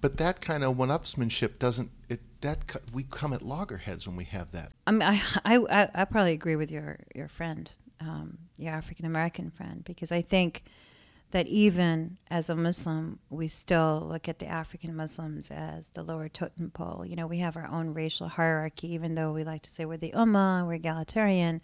but 0.00 0.16
that 0.18 0.40
kind 0.40 0.64
of 0.64 0.76
one-upsmanship 0.76 1.58
doesn't 1.58 1.90
it 2.08 2.20
that 2.40 2.58
we 2.92 3.04
come 3.04 3.32
at 3.32 3.42
loggerheads 3.42 4.06
when 4.06 4.16
we 4.16 4.24
have 4.24 4.52
that. 4.52 4.72
I 4.86 4.90
mean, 4.92 5.02
I 5.02 5.22
I, 5.44 5.88
I 5.94 6.04
probably 6.04 6.32
agree 6.32 6.56
with 6.56 6.70
your 6.70 6.98
your 7.14 7.28
friend, 7.28 7.70
um, 8.00 8.38
your 8.58 8.72
African 8.72 9.06
American 9.06 9.50
friend, 9.50 9.82
because 9.84 10.12
I 10.12 10.22
think 10.22 10.64
that 11.30 11.46
even 11.48 12.16
as 12.30 12.48
a 12.48 12.54
Muslim, 12.54 13.18
we 13.28 13.48
still 13.48 14.06
look 14.08 14.28
at 14.28 14.38
the 14.38 14.46
African 14.46 14.94
Muslims 14.94 15.50
as 15.50 15.88
the 15.88 16.02
lower 16.02 16.28
totem 16.28 16.70
pole. 16.70 17.04
You 17.04 17.16
know, 17.16 17.26
we 17.26 17.38
have 17.38 17.56
our 17.56 17.66
own 17.66 17.92
racial 17.92 18.28
hierarchy, 18.28 18.94
even 18.94 19.16
though 19.16 19.32
we 19.32 19.42
like 19.42 19.62
to 19.62 19.70
say 19.70 19.84
we're 19.84 19.96
the 19.96 20.12
Ummah, 20.12 20.64
we're 20.64 20.74
egalitarian 20.74 21.60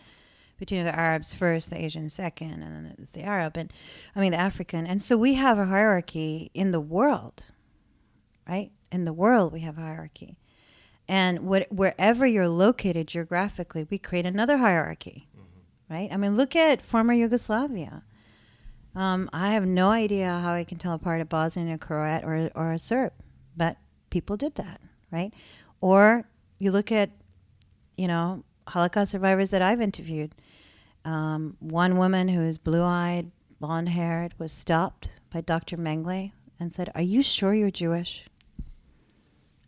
But 0.59 0.73
you 0.73 0.79
know, 0.79 0.85
the 0.85 0.99
Arabs 0.99 1.33
first, 1.33 1.71
the 1.71 1.83
Asian 1.83 2.09
second, 2.11 2.63
and 2.63 2.63
then 2.63 2.97
it's 2.99 3.13
the 3.13 3.23
Arab, 3.23 3.57
and 3.57 3.73
I 4.17 4.21
mean 4.21 4.33
the 4.33 4.39
African. 4.39 4.87
And 4.87 5.01
so 5.01 5.17
we 5.17 5.35
have 5.35 5.59
a 5.59 5.67
hierarchy 5.67 6.51
in 6.53 6.73
the 6.73 6.81
world, 6.81 7.45
right? 8.51 8.73
In 8.93 9.05
the 9.05 9.13
world, 9.13 9.53
we 9.53 9.61
have 9.61 9.77
hierarchy. 9.77 10.37
And 11.09 11.41
what, 11.41 11.73
wherever 11.73 12.27
you're 12.27 12.49
located 12.49 13.09
geographically, 13.09 13.87
we 13.91 13.99
create 13.99 14.27
another 14.27 14.59
hierarchy, 14.59 15.29
mm-hmm. 15.37 15.95
right? 15.95 16.09
I 16.13 16.17
mean, 16.17 16.37
look 16.37 16.55
at 16.55 16.83
former 16.83 17.13
Yugoslavia 17.13 18.03
um, 18.95 19.31
I 19.33 19.53
have 19.53 19.67
no 19.67 19.91
idea 19.91 20.29
how 20.43 20.53
I 20.53 20.65
can 20.65 20.79
tell 20.79 20.95
apart 20.95 21.21
a 21.21 21.25
Bosnian, 21.25 21.71
a 21.71 21.79
Croat, 21.79 22.25
or, 22.25 22.51
or 22.55 22.73
a 22.73 22.79
Serb, 22.79 23.13
but 23.57 23.77
people 24.11 24.37
did 24.37 24.57
that, 24.57 24.81
right? 25.13 25.33
Or 25.81 26.25
you 26.59 26.71
look 26.71 26.91
at, 26.91 27.11
you 27.97 28.09
know, 28.09 28.45
Holocaust 28.69 29.13
survivors 29.13 29.51
that 29.51 29.63
I've 29.63 29.81
interviewed. 29.81 30.35
Um, 31.05 31.57
one 31.61 31.97
woman 31.97 32.29
who 32.29 32.43
is 32.43 32.59
blue 32.59 32.83
eyed, 32.83 33.31
blonde 33.61 33.91
haired, 33.91 34.35
was 34.39 34.53
stopped 34.53 35.11
by 35.33 35.41
Dr. 35.41 35.77
Mengele 35.77 36.33
and 36.59 36.75
said, 36.75 36.91
Are 36.95 37.03
you 37.03 37.23
sure 37.23 37.55
you're 37.55 37.71
Jewish? 37.71 38.25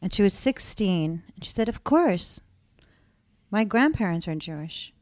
And 0.03 0.13
she 0.13 0.23
was 0.23 0.35
16. 0.35 1.23
And 1.35 1.45
she 1.45 1.51
said, 1.51 1.69
Of 1.69 1.85
course. 1.85 2.41
My 3.51 3.65
grandparents 3.65 4.27
are 4.27 4.35
Jewish. 4.35 4.93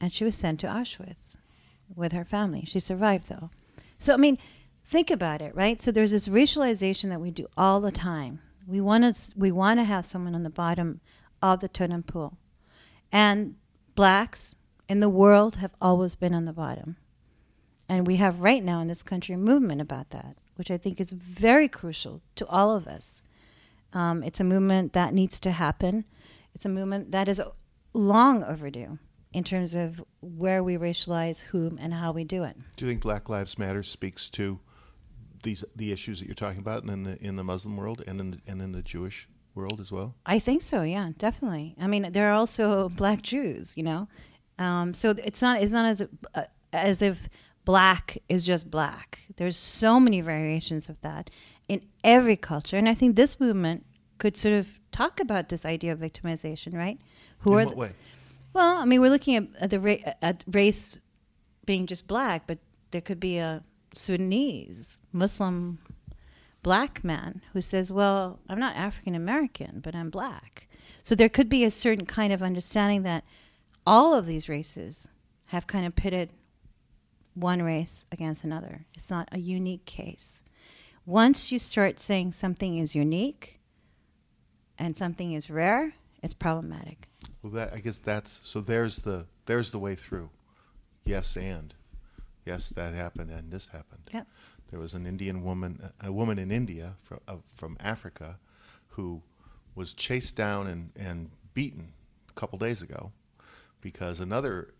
And 0.00 0.12
she 0.12 0.24
was 0.24 0.36
sent 0.36 0.60
to 0.60 0.66
Auschwitz 0.66 1.36
with 1.94 2.12
her 2.12 2.24
family. 2.24 2.64
She 2.66 2.78
survived 2.78 3.28
though. 3.28 3.50
So 3.98 4.14
I 4.14 4.16
mean, 4.16 4.38
think 4.84 5.10
about 5.10 5.40
it, 5.40 5.54
right? 5.54 5.80
So 5.80 5.90
there's 5.90 6.10
this 6.10 6.28
racialization 6.28 7.08
that 7.10 7.20
we 7.20 7.30
do 7.30 7.46
all 7.56 7.80
the 7.80 7.92
time. 7.92 8.40
We 8.66 8.80
want 8.80 9.16
to 9.16 9.32
we 9.36 9.52
want 9.52 9.80
to 9.80 9.84
have 9.84 10.06
someone 10.06 10.34
on 10.34 10.42
the 10.42 10.50
bottom 10.50 11.00
of 11.42 11.60
the 11.60 11.68
totem 11.68 12.02
pole, 12.02 12.36
and 13.10 13.56
blacks 13.94 14.54
in 14.88 15.00
the 15.00 15.08
world 15.08 15.56
have 15.56 15.74
always 15.80 16.14
been 16.14 16.34
on 16.34 16.44
the 16.44 16.52
bottom, 16.52 16.96
and 17.88 18.06
we 18.06 18.16
have 18.16 18.40
right 18.40 18.62
now 18.62 18.80
in 18.80 18.88
this 18.88 19.02
country 19.02 19.34
a 19.34 19.38
movement 19.38 19.80
about 19.80 20.10
that, 20.10 20.36
which 20.56 20.70
I 20.70 20.76
think 20.76 21.00
is 21.00 21.10
very 21.10 21.68
crucial 21.68 22.20
to 22.36 22.46
all 22.46 22.76
of 22.76 22.86
us. 22.86 23.22
Um, 23.92 24.22
it's 24.22 24.40
a 24.40 24.44
movement 24.44 24.92
that 24.92 25.14
needs 25.14 25.40
to 25.40 25.50
happen. 25.50 26.04
It's 26.54 26.64
a 26.64 26.68
movement 26.68 27.12
that 27.12 27.28
is 27.28 27.42
long 27.92 28.44
overdue 28.44 28.98
in 29.32 29.44
terms 29.44 29.74
of 29.74 30.02
where 30.20 30.62
we 30.62 30.76
racialize 30.76 31.42
whom 31.42 31.78
and 31.80 31.94
how 31.94 32.12
we 32.12 32.24
do 32.24 32.44
it. 32.44 32.56
Do 32.76 32.84
you 32.84 32.90
think 32.90 33.02
Black 33.02 33.28
Lives 33.28 33.58
Matter 33.58 33.82
speaks 33.82 34.30
to 34.30 34.58
these 35.42 35.64
the 35.74 35.92
issues 35.92 36.18
that 36.20 36.26
you're 36.26 36.34
talking 36.34 36.60
about 36.60 36.84
in 36.84 37.04
the 37.04 37.18
in 37.22 37.36
the 37.36 37.44
Muslim 37.44 37.76
world 37.76 38.02
and 38.06 38.20
in 38.20 38.30
the, 38.32 38.38
and 38.46 38.60
in 38.60 38.72
the 38.72 38.82
Jewish 38.82 39.28
world 39.54 39.80
as 39.80 39.90
well? 39.90 40.14
I 40.26 40.38
think 40.38 40.62
so. 40.62 40.82
Yeah, 40.82 41.10
definitely. 41.16 41.74
I 41.80 41.86
mean, 41.86 42.12
there 42.12 42.30
are 42.30 42.34
also 42.34 42.88
Black 42.96 43.22
Jews. 43.22 43.76
You 43.76 43.84
know, 43.84 44.08
um, 44.58 44.92
so 44.94 45.10
it's 45.10 45.42
not 45.42 45.62
it's 45.62 45.72
not 45.72 45.86
as 45.86 46.02
uh, 46.34 46.42
as 46.72 47.02
if 47.02 47.28
black 47.64 48.18
is 48.28 48.42
just 48.42 48.70
black. 48.70 49.20
There's 49.36 49.56
so 49.56 50.00
many 50.00 50.20
variations 50.20 50.88
of 50.88 51.00
that 51.02 51.30
in 51.70 51.82
every 52.02 52.34
culture, 52.34 52.76
and 52.76 52.88
I 52.88 52.94
think 52.94 53.14
this 53.14 53.38
movement 53.38 53.86
could 54.18 54.36
sort 54.36 54.54
of 54.54 54.66
talk 54.90 55.20
about 55.20 55.50
this 55.50 55.64
idea 55.64 55.92
of 55.92 56.00
victimization, 56.00 56.74
right? 56.74 56.98
Who 57.38 57.56
in 57.56 57.60
are 57.60 57.66
what 57.68 57.76
way? 57.76 57.92
Well, 58.52 58.78
I 58.78 58.84
mean, 58.84 59.00
we're 59.00 59.10
looking 59.10 59.36
at, 59.36 59.44
at 59.60 59.70
the 59.70 59.78
ra- 59.78 60.12
at 60.20 60.42
race 60.48 60.98
being 61.66 61.86
just 61.86 62.08
black, 62.08 62.48
but 62.48 62.58
there 62.90 63.00
could 63.00 63.20
be 63.20 63.38
a 63.38 63.62
Sudanese 63.94 64.98
Muslim 65.12 65.78
black 66.64 67.04
man 67.04 67.40
who 67.52 67.60
says, 67.60 67.92
"Well, 67.92 68.40
I'm 68.48 68.58
not 68.58 68.74
African 68.74 69.14
American, 69.14 69.78
but 69.78 69.94
I'm 69.94 70.10
black." 70.10 70.66
So 71.04 71.14
there 71.14 71.28
could 71.28 71.48
be 71.48 71.64
a 71.64 71.70
certain 71.70 72.04
kind 72.04 72.32
of 72.32 72.42
understanding 72.42 73.04
that 73.04 73.22
all 73.86 74.12
of 74.12 74.26
these 74.26 74.48
races 74.48 75.08
have 75.46 75.68
kind 75.68 75.86
of 75.86 75.94
pitted 75.94 76.32
one 77.34 77.62
race 77.62 78.06
against 78.10 78.42
another. 78.42 78.86
It's 78.94 79.10
not 79.10 79.28
a 79.30 79.38
unique 79.38 79.84
case. 79.84 80.42
Once 81.10 81.50
you 81.50 81.58
start 81.58 81.98
saying 81.98 82.30
something 82.30 82.78
is 82.78 82.94
unique 82.94 83.58
and 84.78 84.96
something 84.96 85.32
is 85.32 85.50
rare, 85.50 85.92
it's 86.22 86.32
problematic. 86.32 87.08
Well, 87.42 87.50
that 87.54 87.72
I 87.72 87.80
guess 87.80 87.98
that's 87.98 88.40
so. 88.44 88.60
There's 88.60 89.00
the 89.00 89.26
there's 89.46 89.72
the 89.72 89.80
way 89.80 89.96
through. 89.96 90.30
Yes, 91.04 91.36
and 91.36 91.74
yes, 92.46 92.68
that 92.68 92.94
happened, 92.94 93.32
and 93.32 93.50
this 93.50 93.66
happened. 93.66 94.02
Yep. 94.14 94.28
There 94.70 94.78
was 94.78 94.94
an 94.94 95.04
Indian 95.04 95.42
woman, 95.42 95.90
a 96.00 96.12
woman 96.12 96.38
in 96.38 96.52
India 96.52 96.94
from 97.02 97.18
uh, 97.26 97.36
from 97.54 97.76
Africa, 97.80 98.38
who 98.90 99.20
was 99.74 99.94
chased 99.94 100.36
down 100.36 100.68
and 100.68 100.92
and 100.94 101.30
beaten 101.54 101.92
a 102.28 102.32
couple 102.34 102.56
days 102.56 102.82
ago, 102.82 103.10
because 103.80 104.20
another 104.20 104.74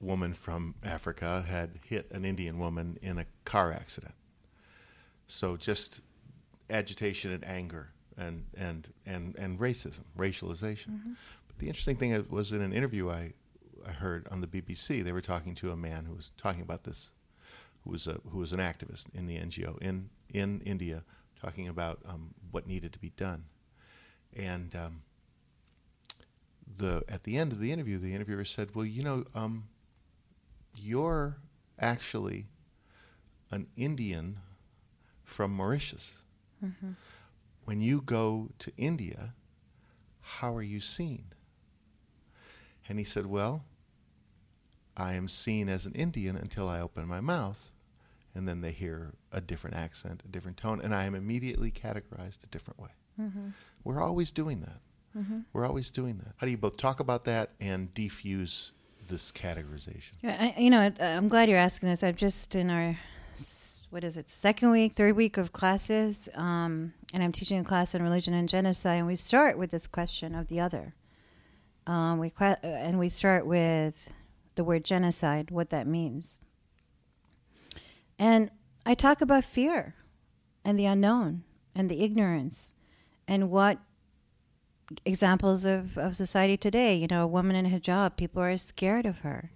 woman 0.00 0.34
from 0.34 0.74
Africa 0.82 1.44
had 1.46 1.78
hit 1.84 2.10
an 2.10 2.24
Indian 2.24 2.58
woman 2.58 2.98
in 3.02 3.18
a 3.18 3.26
car 3.44 3.70
accident. 3.70 4.14
So 5.26 5.56
just 5.56 6.00
agitation 6.70 7.32
and 7.32 7.44
anger 7.44 7.90
and 8.16 8.44
and 8.56 8.88
and 9.04 9.36
and 9.36 9.58
racism, 9.58 10.02
racialization. 10.18 10.88
Mm-hmm. 10.88 11.12
But 11.46 11.58
the 11.58 11.68
interesting 11.68 11.96
thing 11.96 12.26
was 12.30 12.52
in 12.52 12.62
an 12.62 12.72
interview 12.72 13.10
I, 13.10 13.32
I 13.86 13.92
heard 13.92 14.26
on 14.30 14.40
the 14.40 14.46
BBC, 14.46 15.04
they 15.04 15.12
were 15.12 15.20
talking 15.20 15.54
to 15.56 15.70
a 15.70 15.76
man 15.76 16.04
who 16.04 16.14
was 16.14 16.32
talking 16.36 16.62
about 16.62 16.84
this, 16.84 17.10
who 17.84 17.90
was 17.90 18.06
a 18.06 18.20
who 18.30 18.38
was 18.38 18.52
an 18.52 18.60
activist 18.60 19.06
in 19.14 19.26
the 19.26 19.36
NGO 19.36 19.80
in 19.80 20.08
in 20.32 20.60
India, 20.60 21.04
talking 21.40 21.68
about 21.68 22.00
um, 22.06 22.34
what 22.50 22.66
needed 22.66 22.92
to 22.92 22.98
be 22.98 23.10
done, 23.10 23.44
and 24.34 24.74
um, 24.74 25.02
the 26.78 27.04
at 27.08 27.24
the 27.24 27.36
end 27.36 27.52
of 27.52 27.60
the 27.60 27.72
interview, 27.72 27.98
the 27.98 28.14
interviewer 28.14 28.44
said, 28.44 28.74
"Well, 28.74 28.86
you 28.86 29.02
know, 29.02 29.24
um, 29.34 29.68
you're 30.76 31.38
actually 31.78 32.46
an 33.50 33.66
Indian 33.76 34.38
from 35.26 35.52
Mauritius." 35.52 36.22
Mm-hmm 36.64 36.92
when 37.66 37.80
you 37.80 38.00
go 38.00 38.48
to 38.60 38.72
India, 38.78 39.34
how 40.20 40.54
are 40.54 40.62
you 40.62 40.80
seen? 40.80 41.24
And 42.88 42.98
he 42.98 43.04
said, 43.04 43.26
Well, 43.26 43.64
I 44.96 45.14
am 45.14 45.28
seen 45.28 45.68
as 45.68 45.84
an 45.84 45.92
Indian 45.92 46.36
until 46.36 46.68
I 46.68 46.80
open 46.80 47.06
my 47.06 47.20
mouth, 47.20 47.72
and 48.34 48.48
then 48.48 48.60
they 48.60 48.70
hear 48.70 49.12
a 49.32 49.40
different 49.40 49.76
accent, 49.76 50.22
a 50.24 50.28
different 50.28 50.56
tone, 50.56 50.80
and 50.80 50.94
I 50.94 51.04
am 51.04 51.14
immediately 51.14 51.70
categorized 51.70 52.44
a 52.44 52.46
different 52.46 52.80
way. 52.80 52.90
Mm-hmm. 53.20 53.48
We're 53.82 54.00
always 54.00 54.30
doing 54.30 54.60
that. 54.60 54.80
Mm-hmm. 55.18 55.40
We're 55.52 55.66
always 55.66 55.90
doing 55.90 56.18
that. 56.18 56.34
How 56.36 56.46
do 56.46 56.52
you 56.52 56.58
both 56.58 56.76
talk 56.76 57.00
about 57.00 57.24
that 57.24 57.50
and 57.60 57.92
defuse 57.94 58.70
this 59.08 59.32
categorization? 59.32 60.12
Yeah, 60.22 60.36
I, 60.56 60.60
you 60.60 60.70
know, 60.70 60.92
I'm 61.00 61.28
glad 61.28 61.48
you're 61.48 61.58
asking 61.58 61.88
this. 61.88 62.04
I've 62.04 62.16
just 62.16 62.54
in 62.54 62.70
our 62.70 62.96
what 63.96 64.04
is 64.04 64.18
it, 64.18 64.28
second 64.28 64.72
week, 64.72 64.92
third 64.92 65.16
week 65.16 65.38
of 65.38 65.54
classes, 65.54 66.28
um, 66.34 66.92
and 67.14 67.22
I'm 67.22 67.32
teaching 67.32 67.58
a 67.58 67.64
class 67.64 67.94
on 67.94 68.02
religion 68.02 68.34
and 68.34 68.46
genocide, 68.46 68.98
and 68.98 69.06
we 69.06 69.16
start 69.16 69.56
with 69.56 69.70
this 69.70 69.86
question 69.86 70.34
of 70.34 70.48
the 70.48 70.60
other. 70.60 70.94
Um, 71.86 72.18
we 72.18 72.28
que- 72.28 72.58
and 72.62 72.98
we 72.98 73.08
start 73.08 73.46
with 73.46 73.96
the 74.54 74.64
word 74.64 74.84
genocide, 74.84 75.50
what 75.50 75.70
that 75.70 75.86
means. 75.86 76.40
And 78.18 78.50
I 78.84 78.92
talk 78.92 79.22
about 79.22 79.46
fear 79.46 79.94
and 80.62 80.78
the 80.78 80.84
unknown 80.84 81.44
and 81.74 81.90
the 81.90 82.02
ignorance 82.02 82.74
and 83.26 83.50
what 83.50 83.78
examples 85.06 85.64
of, 85.64 85.96
of 85.96 86.16
society 86.16 86.58
today, 86.58 86.94
you 86.94 87.06
know, 87.06 87.22
a 87.22 87.26
woman 87.26 87.56
in 87.56 87.64
a 87.64 87.70
hijab, 87.70 88.18
people 88.18 88.42
are 88.42 88.58
scared 88.58 89.06
of 89.06 89.20
her. 89.20 89.52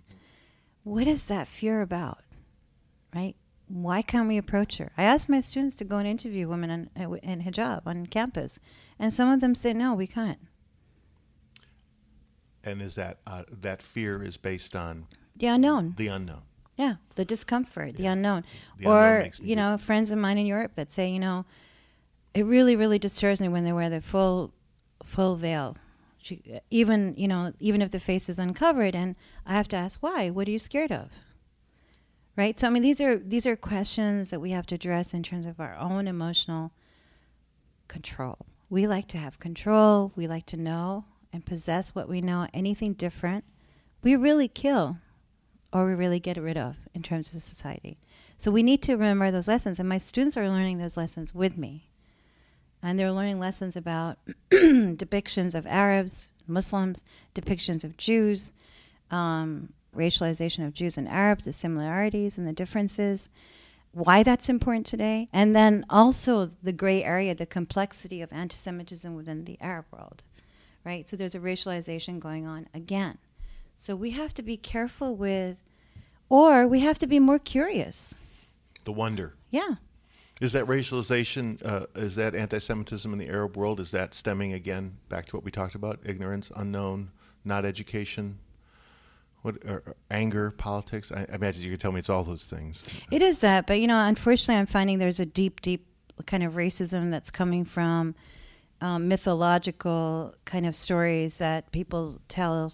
What 0.82 1.06
is 1.06 1.24
that 1.24 1.46
fear 1.46 1.82
about? 1.82 2.20
Right? 3.14 3.36
Why 3.72 4.02
can't 4.02 4.26
we 4.26 4.36
approach 4.36 4.78
her? 4.78 4.90
I 4.98 5.04
ask 5.04 5.28
my 5.28 5.38
students 5.38 5.76
to 5.76 5.84
go 5.84 5.98
and 5.98 6.06
interview 6.06 6.48
women 6.48 6.90
in, 6.96 7.18
in 7.22 7.42
hijab 7.42 7.82
on 7.86 8.06
campus, 8.06 8.58
and 8.98 9.14
some 9.14 9.30
of 9.30 9.40
them 9.40 9.54
say, 9.54 9.72
no, 9.72 9.94
we 9.94 10.08
can't. 10.08 10.40
And 12.64 12.82
is 12.82 12.96
that 12.96 13.18
uh, 13.26 13.44
that 13.48 13.80
fear 13.80 14.22
is 14.22 14.36
based 14.36 14.74
on 14.74 15.06
the 15.38 15.46
unknown? 15.46 15.94
The 15.96 16.08
unknown. 16.08 16.42
Yeah, 16.76 16.94
the 17.14 17.24
discomfort, 17.24 17.92
yeah. 17.92 17.96
the 17.96 18.06
unknown. 18.06 18.44
The 18.78 18.86
or, 18.86 19.16
unknown 19.16 19.32
you 19.40 19.54
know, 19.54 19.78
friends 19.78 20.10
of 20.10 20.18
mine 20.18 20.38
in 20.38 20.46
Europe 20.46 20.72
that 20.74 20.92
say, 20.92 21.08
you 21.08 21.20
know, 21.20 21.44
it 22.34 22.44
really, 22.44 22.74
really 22.74 22.98
disturbs 22.98 23.40
me 23.40 23.48
when 23.48 23.64
they 23.64 23.72
wear 23.72 23.88
the 23.88 24.00
full, 24.00 24.52
full 25.04 25.36
veil. 25.36 25.76
She, 26.18 26.42
even, 26.70 27.14
you 27.16 27.28
know, 27.28 27.52
even 27.60 27.82
if 27.82 27.92
the 27.92 28.00
face 28.00 28.28
is 28.28 28.38
uncovered, 28.38 28.94
and 28.94 29.14
I 29.46 29.52
have 29.52 29.68
to 29.68 29.76
ask 29.76 30.02
why. 30.02 30.28
What 30.28 30.48
are 30.48 30.50
you 30.50 30.58
scared 30.58 30.92
of? 30.92 31.10
Right. 32.40 32.58
So 32.58 32.68
I 32.68 32.70
mean, 32.70 32.82
these 32.82 33.02
are 33.02 33.18
these 33.18 33.44
are 33.44 33.54
questions 33.54 34.30
that 34.30 34.40
we 34.40 34.52
have 34.52 34.64
to 34.68 34.74
address 34.76 35.12
in 35.12 35.22
terms 35.22 35.44
of 35.44 35.60
our 35.60 35.76
own 35.76 36.08
emotional 36.08 36.72
control. 37.86 38.38
We 38.70 38.86
like 38.86 39.08
to 39.08 39.18
have 39.18 39.38
control. 39.38 40.10
We 40.16 40.26
like 40.26 40.46
to 40.46 40.56
know 40.56 41.04
and 41.34 41.44
possess 41.44 41.94
what 41.94 42.08
we 42.08 42.22
know. 42.22 42.48
Anything 42.54 42.94
different, 42.94 43.44
we 44.02 44.16
really 44.16 44.48
kill 44.48 44.96
or 45.70 45.84
we 45.84 45.92
really 45.92 46.18
get 46.18 46.38
rid 46.38 46.56
of 46.56 46.76
in 46.94 47.02
terms 47.02 47.30
of 47.34 47.42
society. 47.42 47.98
So 48.38 48.50
we 48.50 48.62
need 48.62 48.80
to 48.84 48.92
remember 48.92 49.30
those 49.30 49.46
lessons, 49.46 49.78
and 49.78 49.86
my 49.86 49.98
students 49.98 50.34
are 50.38 50.48
learning 50.48 50.78
those 50.78 50.96
lessons 50.96 51.34
with 51.34 51.58
me. 51.58 51.90
And 52.82 52.98
they're 52.98 53.12
learning 53.12 53.38
lessons 53.38 53.76
about 53.76 54.16
depictions 54.50 55.54
of 55.54 55.66
Arabs, 55.66 56.32
Muslims, 56.46 57.04
depictions 57.34 57.84
of 57.84 57.98
Jews, 57.98 58.54
um, 59.10 59.74
racialization 59.94 60.66
of 60.66 60.72
Jews 60.72 60.96
and 60.96 61.08
Arabs, 61.08 61.44
the 61.44 61.52
similarities 61.52 62.38
and 62.38 62.46
the 62.46 62.52
differences, 62.52 63.28
why 63.92 64.22
that's 64.22 64.48
important 64.48 64.86
today, 64.86 65.28
and 65.32 65.54
then 65.54 65.84
also 65.90 66.50
the 66.62 66.72
gray 66.72 67.02
area, 67.02 67.34
the 67.34 67.46
complexity 67.46 68.22
of 68.22 68.32
anti 68.32 68.56
Semitism 68.56 69.14
within 69.14 69.44
the 69.44 69.58
Arab 69.60 69.86
world, 69.90 70.22
right? 70.84 71.08
So 71.08 71.16
there's 71.16 71.34
a 71.34 71.40
racialization 71.40 72.20
going 72.20 72.46
on 72.46 72.68
again. 72.72 73.18
So 73.74 73.96
we 73.96 74.10
have 74.10 74.34
to 74.34 74.42
be 74.42 74.56
careful 74.56 75.16
with, 75.16 75.56
or 76.28 76.68
we 76.68 76.80
have 76.80 76.98
to 77.00 77.06
be 77.06 77.18
more 77.18 77.38
curious. 77.38 78.14
The 78.84 78.92
wonder. 78.92 79.34
Yeah. 79.50 79.74
Is 80.40 80.52
that 80.52 80.66
racialization, 80.66 81.64
uh, 81.66 81.86
is 81.96 82.14
that 82.16 82.34
anti 82.34 82.58
Semitism 82.58 83.12
in 83.12 83.18
the 83.18 83.28
Arab 83.28 83.56
world, 83.56 83.80
is 83.80 83.90
that 83.90 84.14
stemming 84.14 84.52
again 84.52 84.96
back 85.08 85.26
to 85.26 85.36
what 85.36 85.44
we 85.44 85.50
talked 85.50 85.74
about? 85.74 85.98
Ignorance, 86.04 86.52
unknown, 86.54 87.10
not 87.44 87.64
education? 87.64 88.38
What 89.42 89.56
anger, 90.10 90.50
politics? 90.50 91.10
I, 91.12 91.26
I 91.30 91.34
imagine 91.34 91.62
you 91.62 91.70
could 91.70 91.80
tell 91.80 91.92
me 91.92 91.98
it's 91.98 92.10
all 92.10 92.24
those 92.24 92.44
things. 92.44 92.82
It 93.10 93.22
is 93.22 93.38
that, 93.38 93.66
but 93.66 93.80
you 93.80 93.86
know, 93.86 93.98
unfortunately, 94.06 94.56
I'm 94.56 94.66
finding 94.66 94.98
there's 94.98 95.20
a 95.20 95.26
deep, 95.26 95.62
deep 95.62 95.86
kind 96.26 96.42
of 96.42 96.54
racism 96.54 97.10
that's 97.10 97.30
coming 97.30 97.64
from 97.64 98.14
um, 98.80 99.08
mythological 99.08 100.34
kind 100.44 100.66
of 100.66 100.76
stories 100.76 101.38
that 101.38 101.70
people 101.72 102.20
tell 102.28 102.72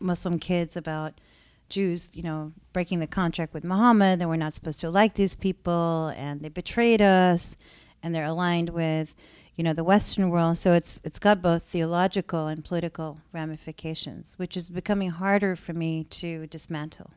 Muslim 0.00 0.38
kids 0.38 0.76
about 0.76 1.20
Jews, 1.68 2.10
you 2.12 2.22
know, 2.22 2.52
breaking 2.72 3.00
the 3.00 3.06
contract 3.06 3.52
with 3.54 3.64
Muhammad, 3.64 4.20
and 4.20 4.28
we're 4.28 4.36
not 4.36 4.54
supposed 4.54 4.80
to 4.80 4.90
like 4.90 5.14
these 5.14 5.34
people, 5.34 6.12
and 6.16 6.40
they 6.40 6.48
betrayed 6.48 7.02
us, 7.02 7.56
and 8.02 8.14
they're 8.14 8.24
aligned 8.24 8.70
with, 8.70 9.14
you 9.56 9.64
know, 9.64 9.72
the 9.72 9.84
Western 9.84 10.30
world. 10.30 10.58
So 10.58 10.74
it's 10.74 11.00
it's 11.02 11.18
got 11.18 11.42
both 11.42 11.62
theological 11.64 12.46
and 12.46 12.64
political 12.64 13.18
ramifications, 13.32 14.38
which 14.38 14.56
is 14.56 14.68
becoming 14.68 15.10
harder 15.10 15.56
for 15.56 15.72
me 15.72 16.04
to 16.04 16.46
dismantle. 16.46 17.10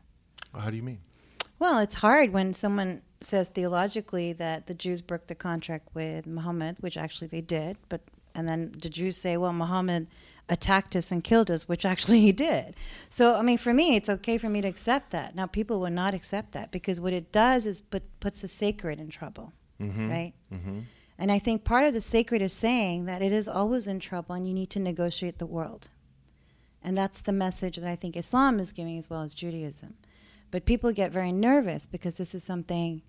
How 0.58 0.70
do 0.70 0.76
you 0.76 0.84
mean? 0.84 1.00
Well, 1.60 1.80
it's 1.80 1.96
hard 1.96 2.32
when 2.32 2.54
someone 2.54 3.02
says 3.22 3.50
theologically 3.50 4.32
that 4.34 4.68
the 4.68 4.74
Jews 4.74 5.02
broke 5.02 5.28
the 5.28 5.36
contract 5.36 5.90
with 5.94 6.26
Muhammad, 6.26 6.78
which 6.80 6.96
actually 6.96 7.28
they 7.28 7.42
did, 7.42 7.78
but 7.90 8.02
and 8.34 8.48
then 8.48 8.74
the 8.82 8.90
Jews 8.90 9.18
say, 9.18 9.36
well, 9.36 9.52
Muhammad 9.52 10.08
attacked 10.48 10.96
us 10.96 11.12
and 11.12 11.24
killed 11.24 11.52
us, 11.52 11.68
which 11.68 11.86
actually 11.94 12.22
he 12.22 12.32
did. 12.32 12.76
So, 13.10 13.36
I 13.36 13.42
mean, 13.42 13.58
for 13.58 13.74
me, 13.74 13.96
it's 13.96 14.10
okay 14.10 14.38
for 14.38 14.50
me 14.50 14.62
to 14.62 14.68
accept 14.68 15.12
that. 15.12 15.36
Now, 15.36 15.46
people 15.46 15.80
will 15.80 15.90
not 15.90 16.14
accept 16.14 16.54
that 16.54 16.72
because 16.72 17.02
what 17.02 17.12
it 17.12 17.32
does 17.32 17.68
is 17.68 17.82
put, 17.82 18.04
puts 18.20 18.42
the 18.42 18.48
sacred 18.48 19.00
in 19.00 19.10
trouble, 19.10 19.52
mm-hmm. 19.82 20.10
right? 20.10 20.34
Mm-hmm. 20.54 20.80
And 21.20 21.34
I 21.34 21.38
think 21.38 21.66
part 21.66 21.86
of 21.86 21.94
the 21.94 22.00
sacred 22.00 22.42
is 22.42 22.54
saying 22.54 23.04
that 23.06 23.22
it 23.22 23.34
is 23.34 23.50
always 23.50 23.88
in 23.88 24.00
trouble 24.00 24.36
and 24.36 24.48
you 24.48 24.54
need 24.54 24.70
to 24.70 24.80
negotiate 24.80 25.38
the 25.38 25.46
world. 25.46 25.90
And 26.82 26.98
that's 26.98 27.20
the 27.20 27.34
message 27.34 27.76
that 27.76 27.90
I 27.90 27.98
think 27.98 28.16
Islam 28.16 28.58
is 28.58 28.72
giving 28.72 28.98
as 28.98 29.10
well 29.10 29.22
as 29.22 29.34
Judaism. 29.34 29.96
But 30.50 30.64
people 30.64 30.94
get 30.94 31.12
very 31.12 31.34
nervous 31.34 31.86
because 31.86 32.14
this 32.16 32.34
is 32.34 32.42
something 32.42 33.02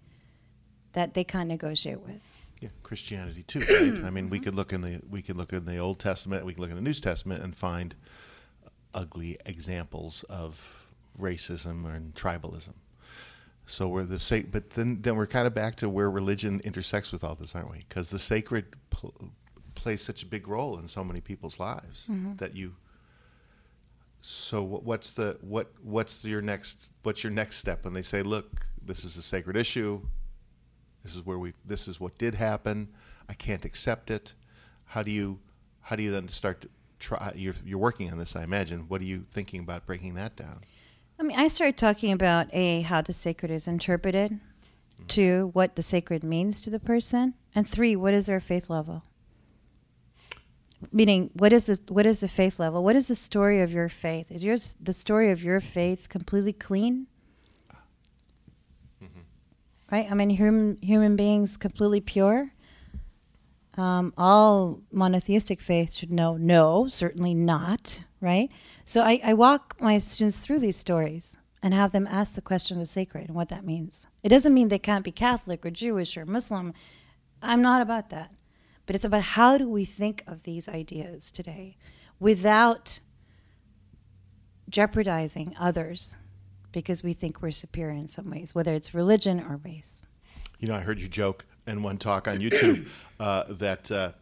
that 0.93 1.15
they 1.15 1.23
can't 1.23 1.49
negotiate 1.49 2.01
with. 2.01 2.21
Yeah, 2.61 2.71
Christianity 2.83 3.45
too. 3.45 3.61
Right? 3.61 4.05
I 4.05 4.11
mean, 4.11 4.29
we 4.29 4.39
mm-hmm. 4.39 4.45
could 4.45 4.55
look 4.57 4.73
in 4.73 4.81
the 4.81 5.01
we 5.09 5.23
could 5.23 5.37
look 5.37 5.53
in 5.53 5.65
the 5.65 5.79
Old 5.79 6.01
Testament, 6.01 6.45
we 6.45 6.53
could 6.53 6.61
look 6.61 6.71
in 6.71 6.77
the 6.77 6.83
New 6.83 6.93
Testament, 6.93 7.45
and 7.45 7.57
find 7.57 7.95
ugly 8.93 9.39
examples 9.47 10.25
of 10.25 10.89
racism 11.19 11.87
and 11.87 12.13
tribalism. 12.15 12.75
So 13.71 13.89
we're 13.89 14.05
the 14.05 14.19
sa- 14.19 14.43
but 14.51 14.71
then 14.71 15.01
then 15.01 15.17
we're 15.17 15.27
kind 15.27 15.47
of 15.47 15.55
back 15.55 15.77
to 15.77 15.89
where 15.89 16.11
religion 16.11 16.61
intersects 16.65 17.13
with 17.13 17.25
all 17.25 17.35
this, 17.35 17.55
aren't 17.55 17.71
we? 17.71 17.79
Because 17.89 18.11
the 18.11 18.19
sacred 18.19 18.67
pl- 18.91 19.15
plays 19.75 20.03
such 20.03 20.23
a 20.23 20.27
big 20.27 20.49
role 20.49 20.79
in 20.79 20.89
so 20.89 21.05
many 21.05 21.21
people's 21.21 21.59
lives 21.59 22.09
mm-hmm. 22.11 22.37
that 22.37 22.57
you. 22.57 22.75
So 24.23 24.63
what's 24.63 25.15
the 25.15 25.39
what 25.41 25.73
what's 25.83 26.25
your 26.25 26.43
next 26.43 26.91
what's 27.05 27.25
your 27.25 27.33
next 27.33 27.57
step 27.57 27.85
when 27.85 27.95
they 27.95 28.03
say, 28.03 28.23
look, 28.23 28.67
this 28.83 29.05
is 29.05 29.17
a 29.17 29.23
sacred 29.23 29.57
issue 29.57 30.03
this 31.03 31.15
is 31.15 31.25
where 31.25 31.39
we. 31.39 31.53
This 31.65 31.89
is 31.89 32.01
what 32.01 32.17
did 32.19 32.35
happen. 32.35 32.89
I 33.29 33.35
can't 33.35 33.65
accept 33.65 34.11
it. 34.11 34.35
How 34.85 35.03
do 35.03 35.11
you? 35.11 35.39
How 35.81 35.97
do 35.97 36.03
you 36.03 36.11
then 36.11 36.29
start 36.29 36.61
to 36.63 36.69
try? 36.99 37.33
You're 37.35 37.55
you're 37.65 37.79
working 37.79 38.11
on 38.13 38.19
this, 38.19 38.37
I 38.37 38.43
imagine. 38.43 38.81
What 38.89 39.01
are 39.01 39.05
you 39.05 39.25
thinking 39.31 39.61
about 39.61 39.87
breaking 39.87 40.15
that 40.15 40.37
down? 40.37 40.61
I 41.21 41.23
mean, 41.23 41.39
I 41.39 41.49
started 41.49 41.77
talking 41.77 42.13
about 42.13 42.49
a 42.55 42.81
how 42.81 43.03
the 43.03 43.13
sacred 43.13 43.51
is 43.51 43.69
interpreted, 43.69 44.33
mm-hmm. 44.33 45.07
two 45.07 45.51
what 45.53 45.77
the 45.77 45.83
sacred 45.83 46.25
means 46.25 46.63
to 46.63 46.71
the 46.71 46.81
person, 46.81 47.35
and 47.55 47.69
three 47.69 47.95
what 47.95 48.15
is 48.15 48.25
their 48.25 48.41
faith 48.41 48.71
level. 48.71 49.03
Meaning, 50.91 51.29
what 51.35 51.53
is 51.53 51.65
the 51.65 51.79
what 51.89 52.07
is 52.07 52.21
the 52.21 52.29
faith 52.29 52.59
level? 52.59 52.83
What 52.83 52.97
is 52.97 53.09
the 53.09 53.15
story 53.15 53.61
of 53.61 53.71
your 53.71 53.91
faith? 53.91 54.33
Is 54.33 54.43
yours 54.43 54.77
the 54.81 54.95
story 54.95 55.31
of 55.31 55.45
your 55.45 55.61
faith 55.61 56.09
completely 56.09 56.55
clean? 56.55 57.07
right? 59.93 60.11
I 60.11 60.15
mean, 60.15 60.31
human 60.31 60.79
human 60.81 61.17
beings 61.17 61.59
completely 61.59 62.01
pure. 62.01 62.53
Um, 63.77 64.13
all 64.19 64.81
monotheistic 64.91 65.61
faiths 65.61 65.97
should 65.97 66.11
know 66.11 66.37
no, 66.37 66.89
certainly 66.89 67.35
not, 67.35 68.01
right? 68.21 68.51
So 68.85 69.03
I, 69.03 69.21
I 69.23 69.35
walk 69.35 69.77
my 69.81 69.99
students 69.99 70.39
through 70.39 70.59
these 70.59 70.77
stories 70.77 71.37
and 71.63 71.73
have 71.73 71.93
them 71.93 72.07
ask 72.07 72.35
the 72.35 72.41
question 72.41 72.81
of 72.81 72.89
sacred 72.89 73.27
and 73.29 73.37
what 73.37 73.49
that 73.51 73.65
means. 73.65 74.07
It 74.23 74.31
doesn't 74.31 74.55
mean 74.55 74.69
they 74.69 74.79
can't 74.79 75.05
be 75.05 75.13
Catholic 75.13 75.65
or 75.65 75.71
Jewish 75.71 76.17
or 76.17 76.27
Muslim. 76.27 76.73
I'm 77.43 77.63
not 77.63 77.83
about 77.83 78.11
that. 78.11 78.33
But 78.87 78.97
it's 78.97 79.05
about 79.05 79.23
how 79.23 79.57
do 79.57 79.69
we 79.69 79.85
think 79.85 80.25
of 80.27 80.43
these 80.43 80.69
ideas 80.69 81.31
today 81.31 81.77
without 82.19 82.99
jeopardizing 84.69 85.55
others 85.59 86.17
because 86.73 87.03
we 87.03 87.13
think 87.13 87.43
we're 87.43 87.51
superior 87.51 87.97
in 87.97 88.09
some 88.09 88.31
ways, 88.31 88.55
whether 88.55 88.73
it's 88.75 88.95
religion 88.95 89.41
or 89.41 89.61
race. 89.65 90.03
You 90.59 90.69
know, 90.69 90.75
I 90.75 90.81
heard 90.81 91.01
you 91.01 91.09
joke 91.09 91.45
in 91.71 91.83
one 91.83 91.97
talk 91.97 92.29
on 92.29 92.39
YouTube 92.39 92.87
uh, 93.21 93.45
that 93.49 93.91
uh, 93.91 94.13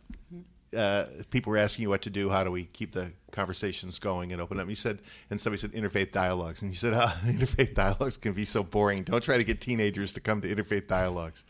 uh, 0.76 1.06
people 1.30 1.50
were 1.50 1.56
asking 1.56 1.82
you 1.82 1.88
what 1.88 2.02
to 2.02 2.11
do. 2.11 2.28
How 2.28 2.44
do 2.44 2.50
we 2.50 2.64
keep 2.66 2.92
the 2.92 3.12
conversations 3.30 3.98
going 3.98 4.32
and 4.32 4.40
open 4.40 4.58
up? 4.58 4.62
And 4.62 4.70
you 4.70 4.76
said, 4.76 5.00
and 5.30 5.40
somebody 5.40 5.61
said 5.61 5.72
interfaith 5.72 6.12
dialogues, 6.12 6.62
and 6.62 6.70
you 6.70 6.76
said, 6.76 6.92
ah, 6.96 7.18
interfaith 7.24 7.74
dialogues 7.74 8.16
can 8.16 8.32
be 8.32 8.44
so 8.44 8.62
boring. 8.62 9.02
Don't 9.02 9.22
try 9.22 9.37
to 9.37 9.44
get 9.44 9.61
teenagers 9.61 10.12
to 10.14 10.20
come 10.20 10.40
to 10.42 10.54
interfaith 10.54 10.87
dialogues. 10.87 11.44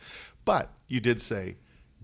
But 0.45 0.73
you 0.87 1.01
did 1.01 1.21
say, 1.21 1.57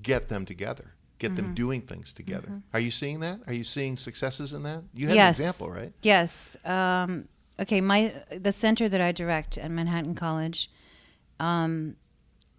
get 0.02 0.28
them 0.28 0.44
together, 0.44 0.92
get 1.18 1.28
mm-hmm. 1.28 1.36
them 1.36 1.54
doing 1.54 1.80
things 1.80 2.12
together. 2.12 2.48
Mm-hmm. 2.48 2.58
Are 2.74 2.80
you 2.80 2.90
seeing 2.90 3.20
that? 3.20 3.40
Are 3.46 3.54
you 3.54 3.64
seeing 3.64 3.96
successes 3.96 4.52
in 4.52 4.64
that? 4.64 4.82
You 4.92 5.08
had 5.08 5.16
yes. 5.16 5.38
an 5.38 5.46
example, 5.46 5.74
right? 5.74 5.92
Yes. 6.02 6.56
Um, 6.64 7.28
okay, 7.60 7.80
my 7.80 8.12
the 8.30 8.52
center 8.52 8.88
that 8.88 9.00
I 9.00 9.12
direct 9.12 9.56
at 9.56 9.70
Manhattan 9.70 10.14
College 10.14 10.70
um, 11.40 11.96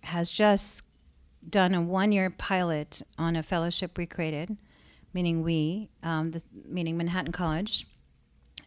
has 0.02 0.30
just 0.30 0.85
done 1.50 1.74
a 1.74 1.82
one 1.82 2.12
year 2.12 2.30
pilot 2.30 3.02
on 3.18 3.36
a 3.36 3.44
fellowship 3.44 3.98
we 3.98 4.06
created, 4.06 4.58
meaning 5.14 5.44
we, 5.44 5.90
um, 6.04 6.32
the, 6.32 6.42
meaning 6.68 6.98
Manhattan 6.98 7.32
College, 7.32 7.88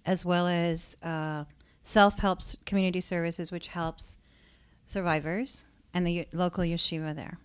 as 0.06 0.24
well 0.24 0.46
as 0.46 0.96
uh, 1.02 1.44
Self 1.84 2.18
Help 2.18 2.40
Community 2.66 3.00
Services, 3.00 3.50
which 3.50 3.68
helps 3.68 4.18
survivors, 4.86 5.66
and 5.92 6.06
the 6.06 6.26
local 6.32 6.64
yeshiva 6.64 7.14
there. 7.14 7.38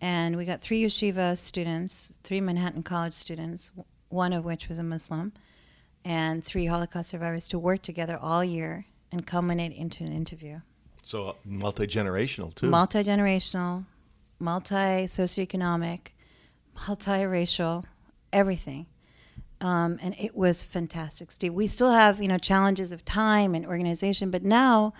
And 0.00 0.36
we 0.36 0.44
got 0.44 0.60
three 0.60 0.82
yeshiva 0.82 1.38
students, 1.38 2.12
three 2.22 2.40
Manhattan 2.40 2.82
College 2.82 3.14
students, 3.14 3.72
one 4.08 4.32
of 4.32 4.44
which 4.44 4.68
was 4.68 4.78
a 4.78 4.82
Muslim, 4.82 5.32
and 6.04 6.44
three 6.44 6.66
Holocaust 6.66 7.10
survivors 7.10 7.48
to 7.48 7.58
work 7.58 7.82
together 7.82 8.18
all 8.20 8.44
year 8.44 8.86
and 9.10 9.26
culminate 9.26 9.72
into 9.72 10.04
an 10.04 10.12
interview. 10.12 10.60
So 11.02 11.28
uh, 11.28 11.32
multi 11.44 11.86
generational 11.86 12.54
too. 12.54 12.66
Multi 12.66 13.02
generational, 13.02 13.84
multi 14.38 15.06
socioeconomic, 15.06 16.08
multiracial, 16.76 17.84
everything. 18.32 18.86
Um, 19.60 19.98
and 20.02 20.14
it 20.18 20.36
was 20.36 20.62
fantastic, 20.62 21.30
Steve. 21.30 21.54
We 21.54 21.66
still 21.66 21.92
have 21.92 22.20
you 22.20 22.28
know 22.28 22.38
challenges 22.38 22.92
of 22.92 23.04
time 23.04 23.54
and 23.54 23.64
organization, 23.64 24.30
but 24.30 24.42
now 24.42 24.92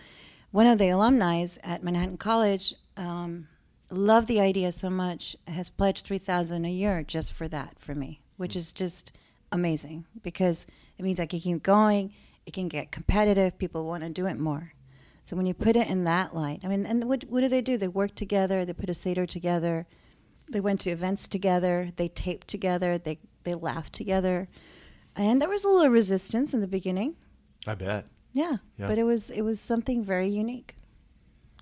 one 0.50 0.66
of 0.66 0.78
the 0.78 0.88
alumni 0.88 1.44
at 1.62 1.82
Manhattan 1.82 2.16
College 2.16 2.74
um, 2.96 3.48
loved 3.90 4.28
the 4.28 4.40
idea 4.40 4.72
so 4.72 4.88
much 4.88 5.36
has 5.46 5.68
pledged 5.70 6.06
three 6.06 6.18
thousand 6.18 6.64
a 6.64 6.70
year 6.70 7.02
just 7.02 7.32
for 7.32 7.48
that 7.48 7.78
for 7.78 7.94
me, 7.94 8.20
which 8.36 8.56
is 8.56 8.72
just 8.72 9.12
amazing 9.52 10.04
because 10.22 10.66
it 10.98 11.02
means 11.02 11.20
I 11.20 11.26
can 11.26 11.40
keep 11.40 11.62
going. 11.62 12.12
It 12.46 12.52
can 12.52 12.68
get 12.68 12.92
competitive. 12.92 13.58
People 13.58 13.86
want 13.86 14.02
to 14.02 14.10
do 14.10 14.26
it 14.26 14.38
more. 14.38 14.72
So 15.24 15.36
when 15.36 15.46
you 15.46 15.54
put 15.54 15.74
it 15.76 15.88
in 15.88 16.04
that 16.04 16.34
light, 16.34 16.60
I 16.64 16.68
mean, 16.68 16.84
and 16.84 17.04
what 17.08 17.24
what 17.24 17.40
do 17.40 17.48
they 17.48 17.62
do? 17.62 17.78
They 17.78 17.88
work 17.88 18.14
together. 18.14 18.64
They 18.64 18.74
put 18.74 18.90
a 18.90 18.94
seder 18.94 19.26
together. 19.26 19.86
They 20.50 20.60
went 20.60 20.80
to 20.82 20.90
events 20.90 21.26
together. 21.28 21.90
They 21.96 22.08
taped 22.08 22.48
together. 22.48 22.98
They 22.98 23.18
they 23.44 23.54
laughed 23.54 23.94
together, 23.94 24.48
and 25.16 25.40
there 25.40 25.48
was 25.48 25.64
a 25.64 25.68
little 25.68 25.90
resistance 25.90 26.52
in 26.54 26.60
the 26.60 26.66
beginning. 26.66 27.16
I 27.66 27.74
bet. 27.74 28.06
Yeah, 28.32 28.56
Yeah. 28.78 28.86
but 28.88 28.98
it 28.98 29.04
was 29.04 29.30
it 29.30 29.42
was 29.42 29.60
something 29.60 30.04
very 30.04 30.28
unique. 30.28 30.74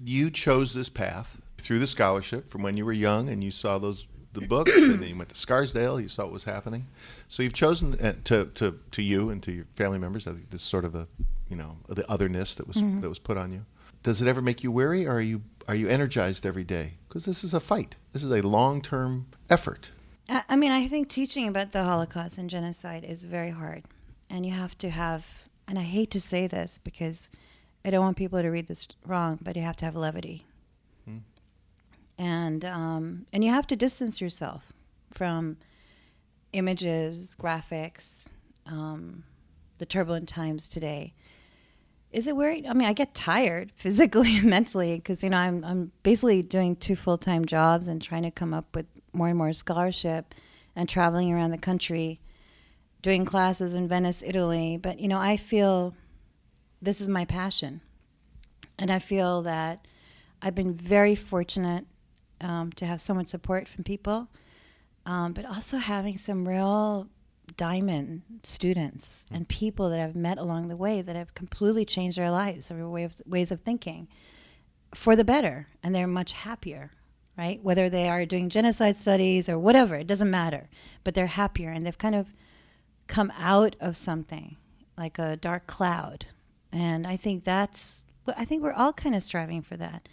You 0.01 0.31
chose 0.31 0.75
this 0.75 0.89
path 0.89 1.41
through 1.59 1.79
the 1.79 1.87
scholarship 1.87 2.51
from 2.51 2.63
when 2.63 2.77
you 2.77 2.85
were 2.85 2.93
young, 2.93 3.29
and 3.29 3.45
you 3.45 3.53
saw 3.53 3.79
those 3.79 4.07
the 4.33 4.47
books, 4.47 4.75
and 4.75 5.01
then 5.01 5.09
you 5.09 5.17
went 5.17 5.31
to 5.31 5.37
Scarsdale. 5.37 6.01
You 6.01 6.09
saw 6.09 6.25
what 6.25 6.33
was 6.33 6.45
happening. 6.45 6.87
So 7.29 7.43
you've 7.43 7.53
chosen 7.53 7.95
uh, 8.01 8.15
to 8.25 8.47
to 8.47 8.79
to 8.91 9.03
you 9.03 9.31
and 9.31 9.43
to 9.43 9.53
your 9.53 9.67
family 9.75 9.99
members. 9.99 10.27
I 10.27 10.33
think 10.33 10.51
this 10.51 10.63
sort 10.63 10.85
of 10.85 10.95
a 10.95 11.07
you 11.49 11.57
know 11.57 11.77
the 11.89 12.09
otherness 12.11 12.55
that 12.57 12.67
was 12.67 12.77
that 12.77 13.09
was 13.09 13.19
put 13.19 13.37
on 13.37 13.53
you. 13.53 13.65
Does 14.03 14.21
it 14.21 14.29
ever 14.29 14.43
make 14.43 14.65
you 14.65 14.73
weary, 14.73 15.07
or 15.07 15.15
are 15.15 15.21
you 15.21 15.43
are 15.69 15.75
you 15.75 15.89
energized 15.89 16.47
every 16.47 16.65
day? 16.65 16.95
Because 17.09 17.25
this 17.25 17.45
is 17.45 17.55
a 17.55 17.61
fight. 17.61 17.97
This 18.13 18.25
is 18.25 18.31
a 18.31 18.43
long 18.43 18.83
term 18.83 19.27
effort. 19.51 19.91
I, 20.29 20.43
I 20.49 20.57
mean, 20.57 20.73
I 20.73 20.89
think 20.89 21.09
teaching 21.09 21.49
about 21.49 21.73
the 21.73 21.85
Holocaust 21.85 22.39
and 22.39 22.49
genocide 22.49 23.05
is 23.05 23.25
very 23.25 23.51
hard, 23.51 23.85
and 24.31 24.45
you 24.47 24.53
have 24.53 24.77
to 24.79 24.91
have. 24.91 25.27
And 25.69 25.79
I 25.79 25.83
hate 25.83 26.11
to 26.11 26.21
say 26.21 26.49
this 26.49 26.81
because 26.83 27.31
I 27.85 27.91
don't 27.91 28.05
want 28.05 28.17
people 28.17 28.43
to 28.43 28.49
read 28.49 28.67
this 28.67 28.89
wrong, 29.07 29.39
but 29.41 29.57
you 29.57 29.63
have 29.63 29.77
to 29.77 29.85
have 29.85 29.97
levity. 29.97 30.45
And 32.19 32.65
um, 32.65 33.27
and 33.33 33.45
you 33.45 33.51
have 33.51 33.67
to 33.69 33.77
distance 33.77 34.21
yourself 34.21 34.73
from 35.13 35.57
images, 36.53 37.37
graphics, 37.39 38.27
um, 38.67 39.25
the 39.79 39.87
turbulent 39.87 40.29
times 40.29 40.69
today. 40.69 41.15
Is 42.11 42.27
it 42.27 42.37
weird? 42.37 42.67
I 42.67 42.75
mean, 42.75 42.87
I 42.87 42.93
get 42.93 43.15
tired 43.15 43.73
physically 43.77 44.37
and 44.37 44.49
mentally 44.49 44.97
because 44.97 45.23
you 45.23 45.31
know 45.31 45.39
I'm 45.39 45.65
I'm 45.65 45.93
basically 46.03 46.43
doing 46.43 46.77
two 46.77 46.97
full 46.97 47.19
time 47.19 47.45
jobs 47.45 47.89
and 47.89 48.01
trying 48.01 48.23
to 48.23 48.31
come 48.31 48.55
up 48.55 48.75
with 48.75 48.87
more 49.13 49.29
and 49.29 49.39
more 49.39 49.53
scholarship 49.53 50.35
and 50.75 50.89
traveling 50.89 51.33
around 51.33 51.51
the 51.51 51.59
country, 51.59 52.21
doing 53.03 53.25
classes 53.25 53.75
in 53.75 53.89
Venice, 53.89 54.23
Italy. 54.25 54.77
But 54.77 55.01
you 55.01 55.09
know, 55.09 55.19
I 55.19 55.37
feel 55.37 55.95
this 56.81 57.01
is 57.01 57.09
my 57.09 57.25
passion, 57.25 57.81
and 58.79 58.91
I 58.91 58.99
feel 58.99 59.43
that 59.43 59.87
I've 60.43 60.55
been 60.55 60.75
very 60.75 61.15
fortunate 61.15 61.87
um, 62.43 62.73
to 62.73 62.87
have 62.87 63.01
so 63.01 63.15
much 63.15 63.29
support 63.29 63.69
from 63.69 63.85
people, 63.85 64.29
um, 65.07 65.33
but 65.33 65.45
also 65.45 65.79
having 65.79 66.19
some 66.19 66.47
real 66.47 67.09
diamond 67.57 68.23
students 68.43 69.27
and 69.31 69.49
people 69.49 69.91
that 69.91 70.01
I've 70.01 70.17
met 70.17 70.39
along 70.39 70.69
the 70.69 70.77
way 70.77 71.03
that 71.03 71.17
have 71.17 71.35
completely 71.35 71.85
changed 71.85 72.19
their 72.19 72.31
lives, 72.31 72.69
their 72.69 72.89
way 72.89 73.05
of, 73.05 73.17
ways 73.27 73.53
of 73.53 73.61
thinking 73.61 74.09
for 74.95 75.17
the 75.17 75.25
better, 75.25 75.69
and 75.83 75.95
they're 75.95 76.07
much 76.07 76.33
happier, 76.33 76.91
right? 77.37 77.63
Whether 77.63 77.89
they 77.89 78.09
are 78.09 78.27
doing 78.27 78.49
genocide 78.49 78.99
studies 78.99 79.49
or 79.49 79.59
whatever, 79.59 79.97
it 79.97 80.07
doesn't 80.07 80.31
matter, 80.31 80.69
but 81.05 81.15
they're 81.15 81.27
happier 81.27 81.71
and 81.71 81.87
they've 81.87 81.97
kind 81.97 82.15
of 82.15 82.33
come 83.07 83.33
out 83.39 83.77
of 83.81 83.97
something 83.97 84.57
like 84.97 85.19
a 85.19 85.37
dark 85.37 85.67
cloud. 85.67 86.27
And 86.71 87.07
I 87.07 87.17
think 87.17 87.45
that's, 87.45 88.03
I 88.37 88.45
think 88.45 88.63
we're 88.63 88.73
all 88.73 88.93
kind 88.93 89.15
of 89.15 89.23
striving 89.23 89.63
for 89.63 89.77
that. 89.77 90.09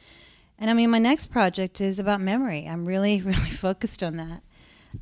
And 0.60 0.69
I 0.69 0.74
mean, 0.74 0.89
my 0.89 1.00
next 1.00 1.28
project 1.28 1.80
is 1.82 2.00
about 2.00 2.22
memory. 2.22 2.67
I'm 2.67 2.86
really, 2.86 3.22
really 3.34 3.50
focused 3.50 4.04
on 4.04 4.17
that 4.17 4.43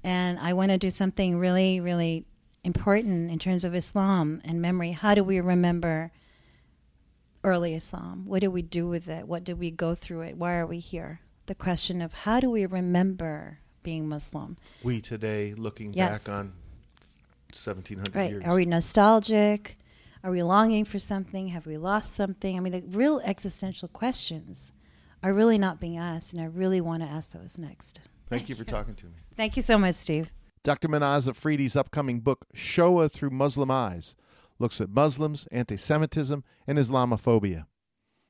and 0.03 0.39
I 0.39 0.53
want 0.53 0.71
to 0.71 0.77
do 0.77 0.89
something 0.89 1.37
really, 1.37 1.79
really 1.79 2.25
important 2.63 3.31
in 3.31 3.39
terms 3.39 3.63
of 3.63 3.75
Islam 3.75 4.41
and 4.43 4.61
memory. 4.61 4.91
How 4.91 5.15
do 5.15 5.23
we 5.23 5.39
remember 5.39 6.11
early 7.43 7.73
Islam? 7.73 8.25
What 8.25 8.41
do 8.41 8.51
we 8.51 8.61
do 8.61 8.87
with 8.87 9.07
it? 9.07 9.27
What 9.27 9.43
did 9.43 9.59
we 9.59 9.71
go 9.71 9.95
through 9.95 10.21
it? 10.21 10.37
Why 10.37 10.55
are 10.55 10.67
we 10.67 10.79
here? 10.79 11.21
The 11.45 11.55
question 11.55 12.01
of 12.01 12.13
how 12.13 12.39
do 12.39 12.49
we 12.49 12.65
remember 12.65 13.59
being 13.83 14.09
Muslim? 14.09 14.57
We 14.83 14.99
today 14.99 15.53
looking 15.53 15.93
Yes. 15.93 16.25
back 16.25 16.33
on 16.33 16.53
seventeen 17.53 17.99
hundred 17.99 18.15
Right. 18.15 18.29
years. 18.31 18.43
Are 18.43 18.55
we 18.55 18.65
nostalgic? 18.65 19.75
Are 20.23 20.31
we 20.31 20.41
longing 20.43 20.83
for 20.83 20.99
something? 20.99 21.49
Have 21.49 21.65
we 21.65 21.77
lost 21.77 22.13
something? 22.13 22.57
I 22.57 22.59
mean, 22.59 22.73
the 22.73 22.83
real 22.97 23.21
existential 23.23 23.87
questions 23.87 24.73
are 25.23 25.33
really 25.33 25.57
not 25.57 25.79
being 25.79 25.97
asked, 25.97 26.33
and 26.33 26.41
I 26.41 26.45
really 26.45 26.81
want 26.81 27.03
to 27.03 27.09
ask 27.09 27.31
those 27.31 27.57
next. 27.57 27.99
Thank 28.29 28.49
you 28.49 28.55
for 28.55 28.63
talking 28.63 28.95
to 28.95 29.05
me. 29.05 29.13
Thank 29.35 29.55
you 29.55 29.61
so 29.61 29.77
much, 29.77 29.95
Steve. 29.95 30.33
Dr. 30.63 30.89
Mehnaz 30.89 31.27
Afridi's 31.27 31.75
upcoming 31.75 32.19
book, 32.19 32.45
Shoah 32.53 33.09
Through 33.09 33.29
Muslim 33.29 33.71
Eyes, 33.71 34.15
looks 34.59 34.81
at 34.81 34.89
Muslims, 34.89 35.47
anti 35.51 35.77
Semitism, 35.77 36.43
and 36.65 36.77
Islamophobia. 36.77 37.65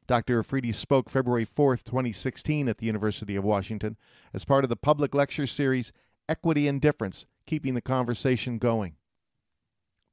Dr. 0.07 0.39
Afridi 0.39 0.71
spoke 0.71 1.09
February 1.09 1.45
4th, 1.45 1.83
2016, 1.83 2.69
at 2.69 2.77
the 2.77 2.85
University 2.85 3.35
of 3.35 3.43
Washington 3.43 3.97
as 4.33 4.45
part 4.45 4.63
of 4.63 4.69
the 4.69 4.77
public 4.77 5.13
lecture 5.13 5.47
series 5.47 5.91
Equity 6.29 6.67
and 6.67 6.79
Difference 6.79 7.25
Keeping 7.45 7.73
the 7.73 7.81
Conversation 7.81 8.57
Going. 8.57 8.95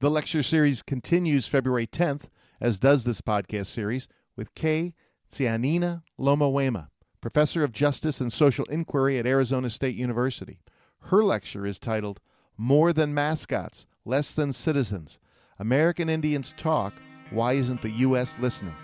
The 0.01 0.09
lecture 0.09 0.43
series 0.43 0.81
continues 0.81 1.47
February 1.47 1.87
10th, 1.87 2.23
as 2.59 2.79
does 2.79 3.05
this 3.05 3.21
podcast 3.21 3.67
series, 3.67 4.07
with 4.35 4.53
Kay 4.55 4.93
Tsianina 5.35 6.01
Lomawaima, 6.17 6.87
professor 7.19 7.65
of 7.65 7.73
justice 7.73 8.21
and 8.21 8.31
social 8.31 8.63
inquiry 8.65 9.19
at 9.19 9.27
Arizona 9.27 9.69
State 9.69 9.97
University. 9.97 10.61
Her 11.01 11.25
lecture 11.25 11.65
is 11.65 11.77
titled 11.77 12.21
More 12.57 12.93
Than 12.93 13.13
Mascots, 13.13 13.85
Less 14.05 14.33
Than 14.33 14.53
Citizens 14.53 15.19
American 15.59 16.07
Indians 16.07 16.53
Talk 16.57 16.93
Why 17.31 17.53
Isn't 17.53 17.81
the 17.81 17.91
U.S. 17.91 18.37
Listening? 18.39 18.75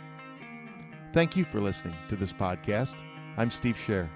Thank 1.14 1.38
you 1.38 1.46
for 1.46 1.62
listening 1.62 1.96
to 2.10 2.18
this 2.18 2.34
podcast. 2.34 2.98
I'm 3.38 3.50
Steve 3.50 3.76
Scher. 3.76 4.10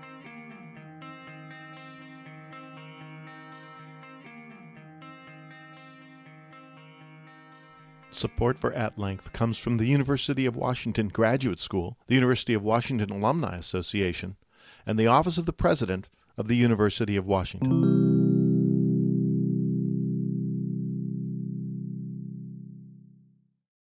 Support 8.15 8.57
for 8.59 8.71
At 8.71 8.97
Length 8.97 9.33
comes 9.33 9.57
from 9.57 9.75
the 9.75 9.87
University 9.87 10.45
of 10.45 10.55
Washington 10.55 11.09
Graduate 11.09 11.59
School, 11.59 11.97
the 12.07 12.15
University 12.15 12.53
of 12.53 12.63
Washington 12.63 13.09
Alumni 13.09 13.57
Association, 13.57 14.37
and 14.85 14.97
the 14.97 15.07
Office 15.07 15.37
of 15.37 15.45
the 15.45 15.51
President 15.51 16.07
of 16.37 16.47
the 16.47 16.55
University 16.55 17.17
of 17.17 17.25
Washington. 17.25 17.94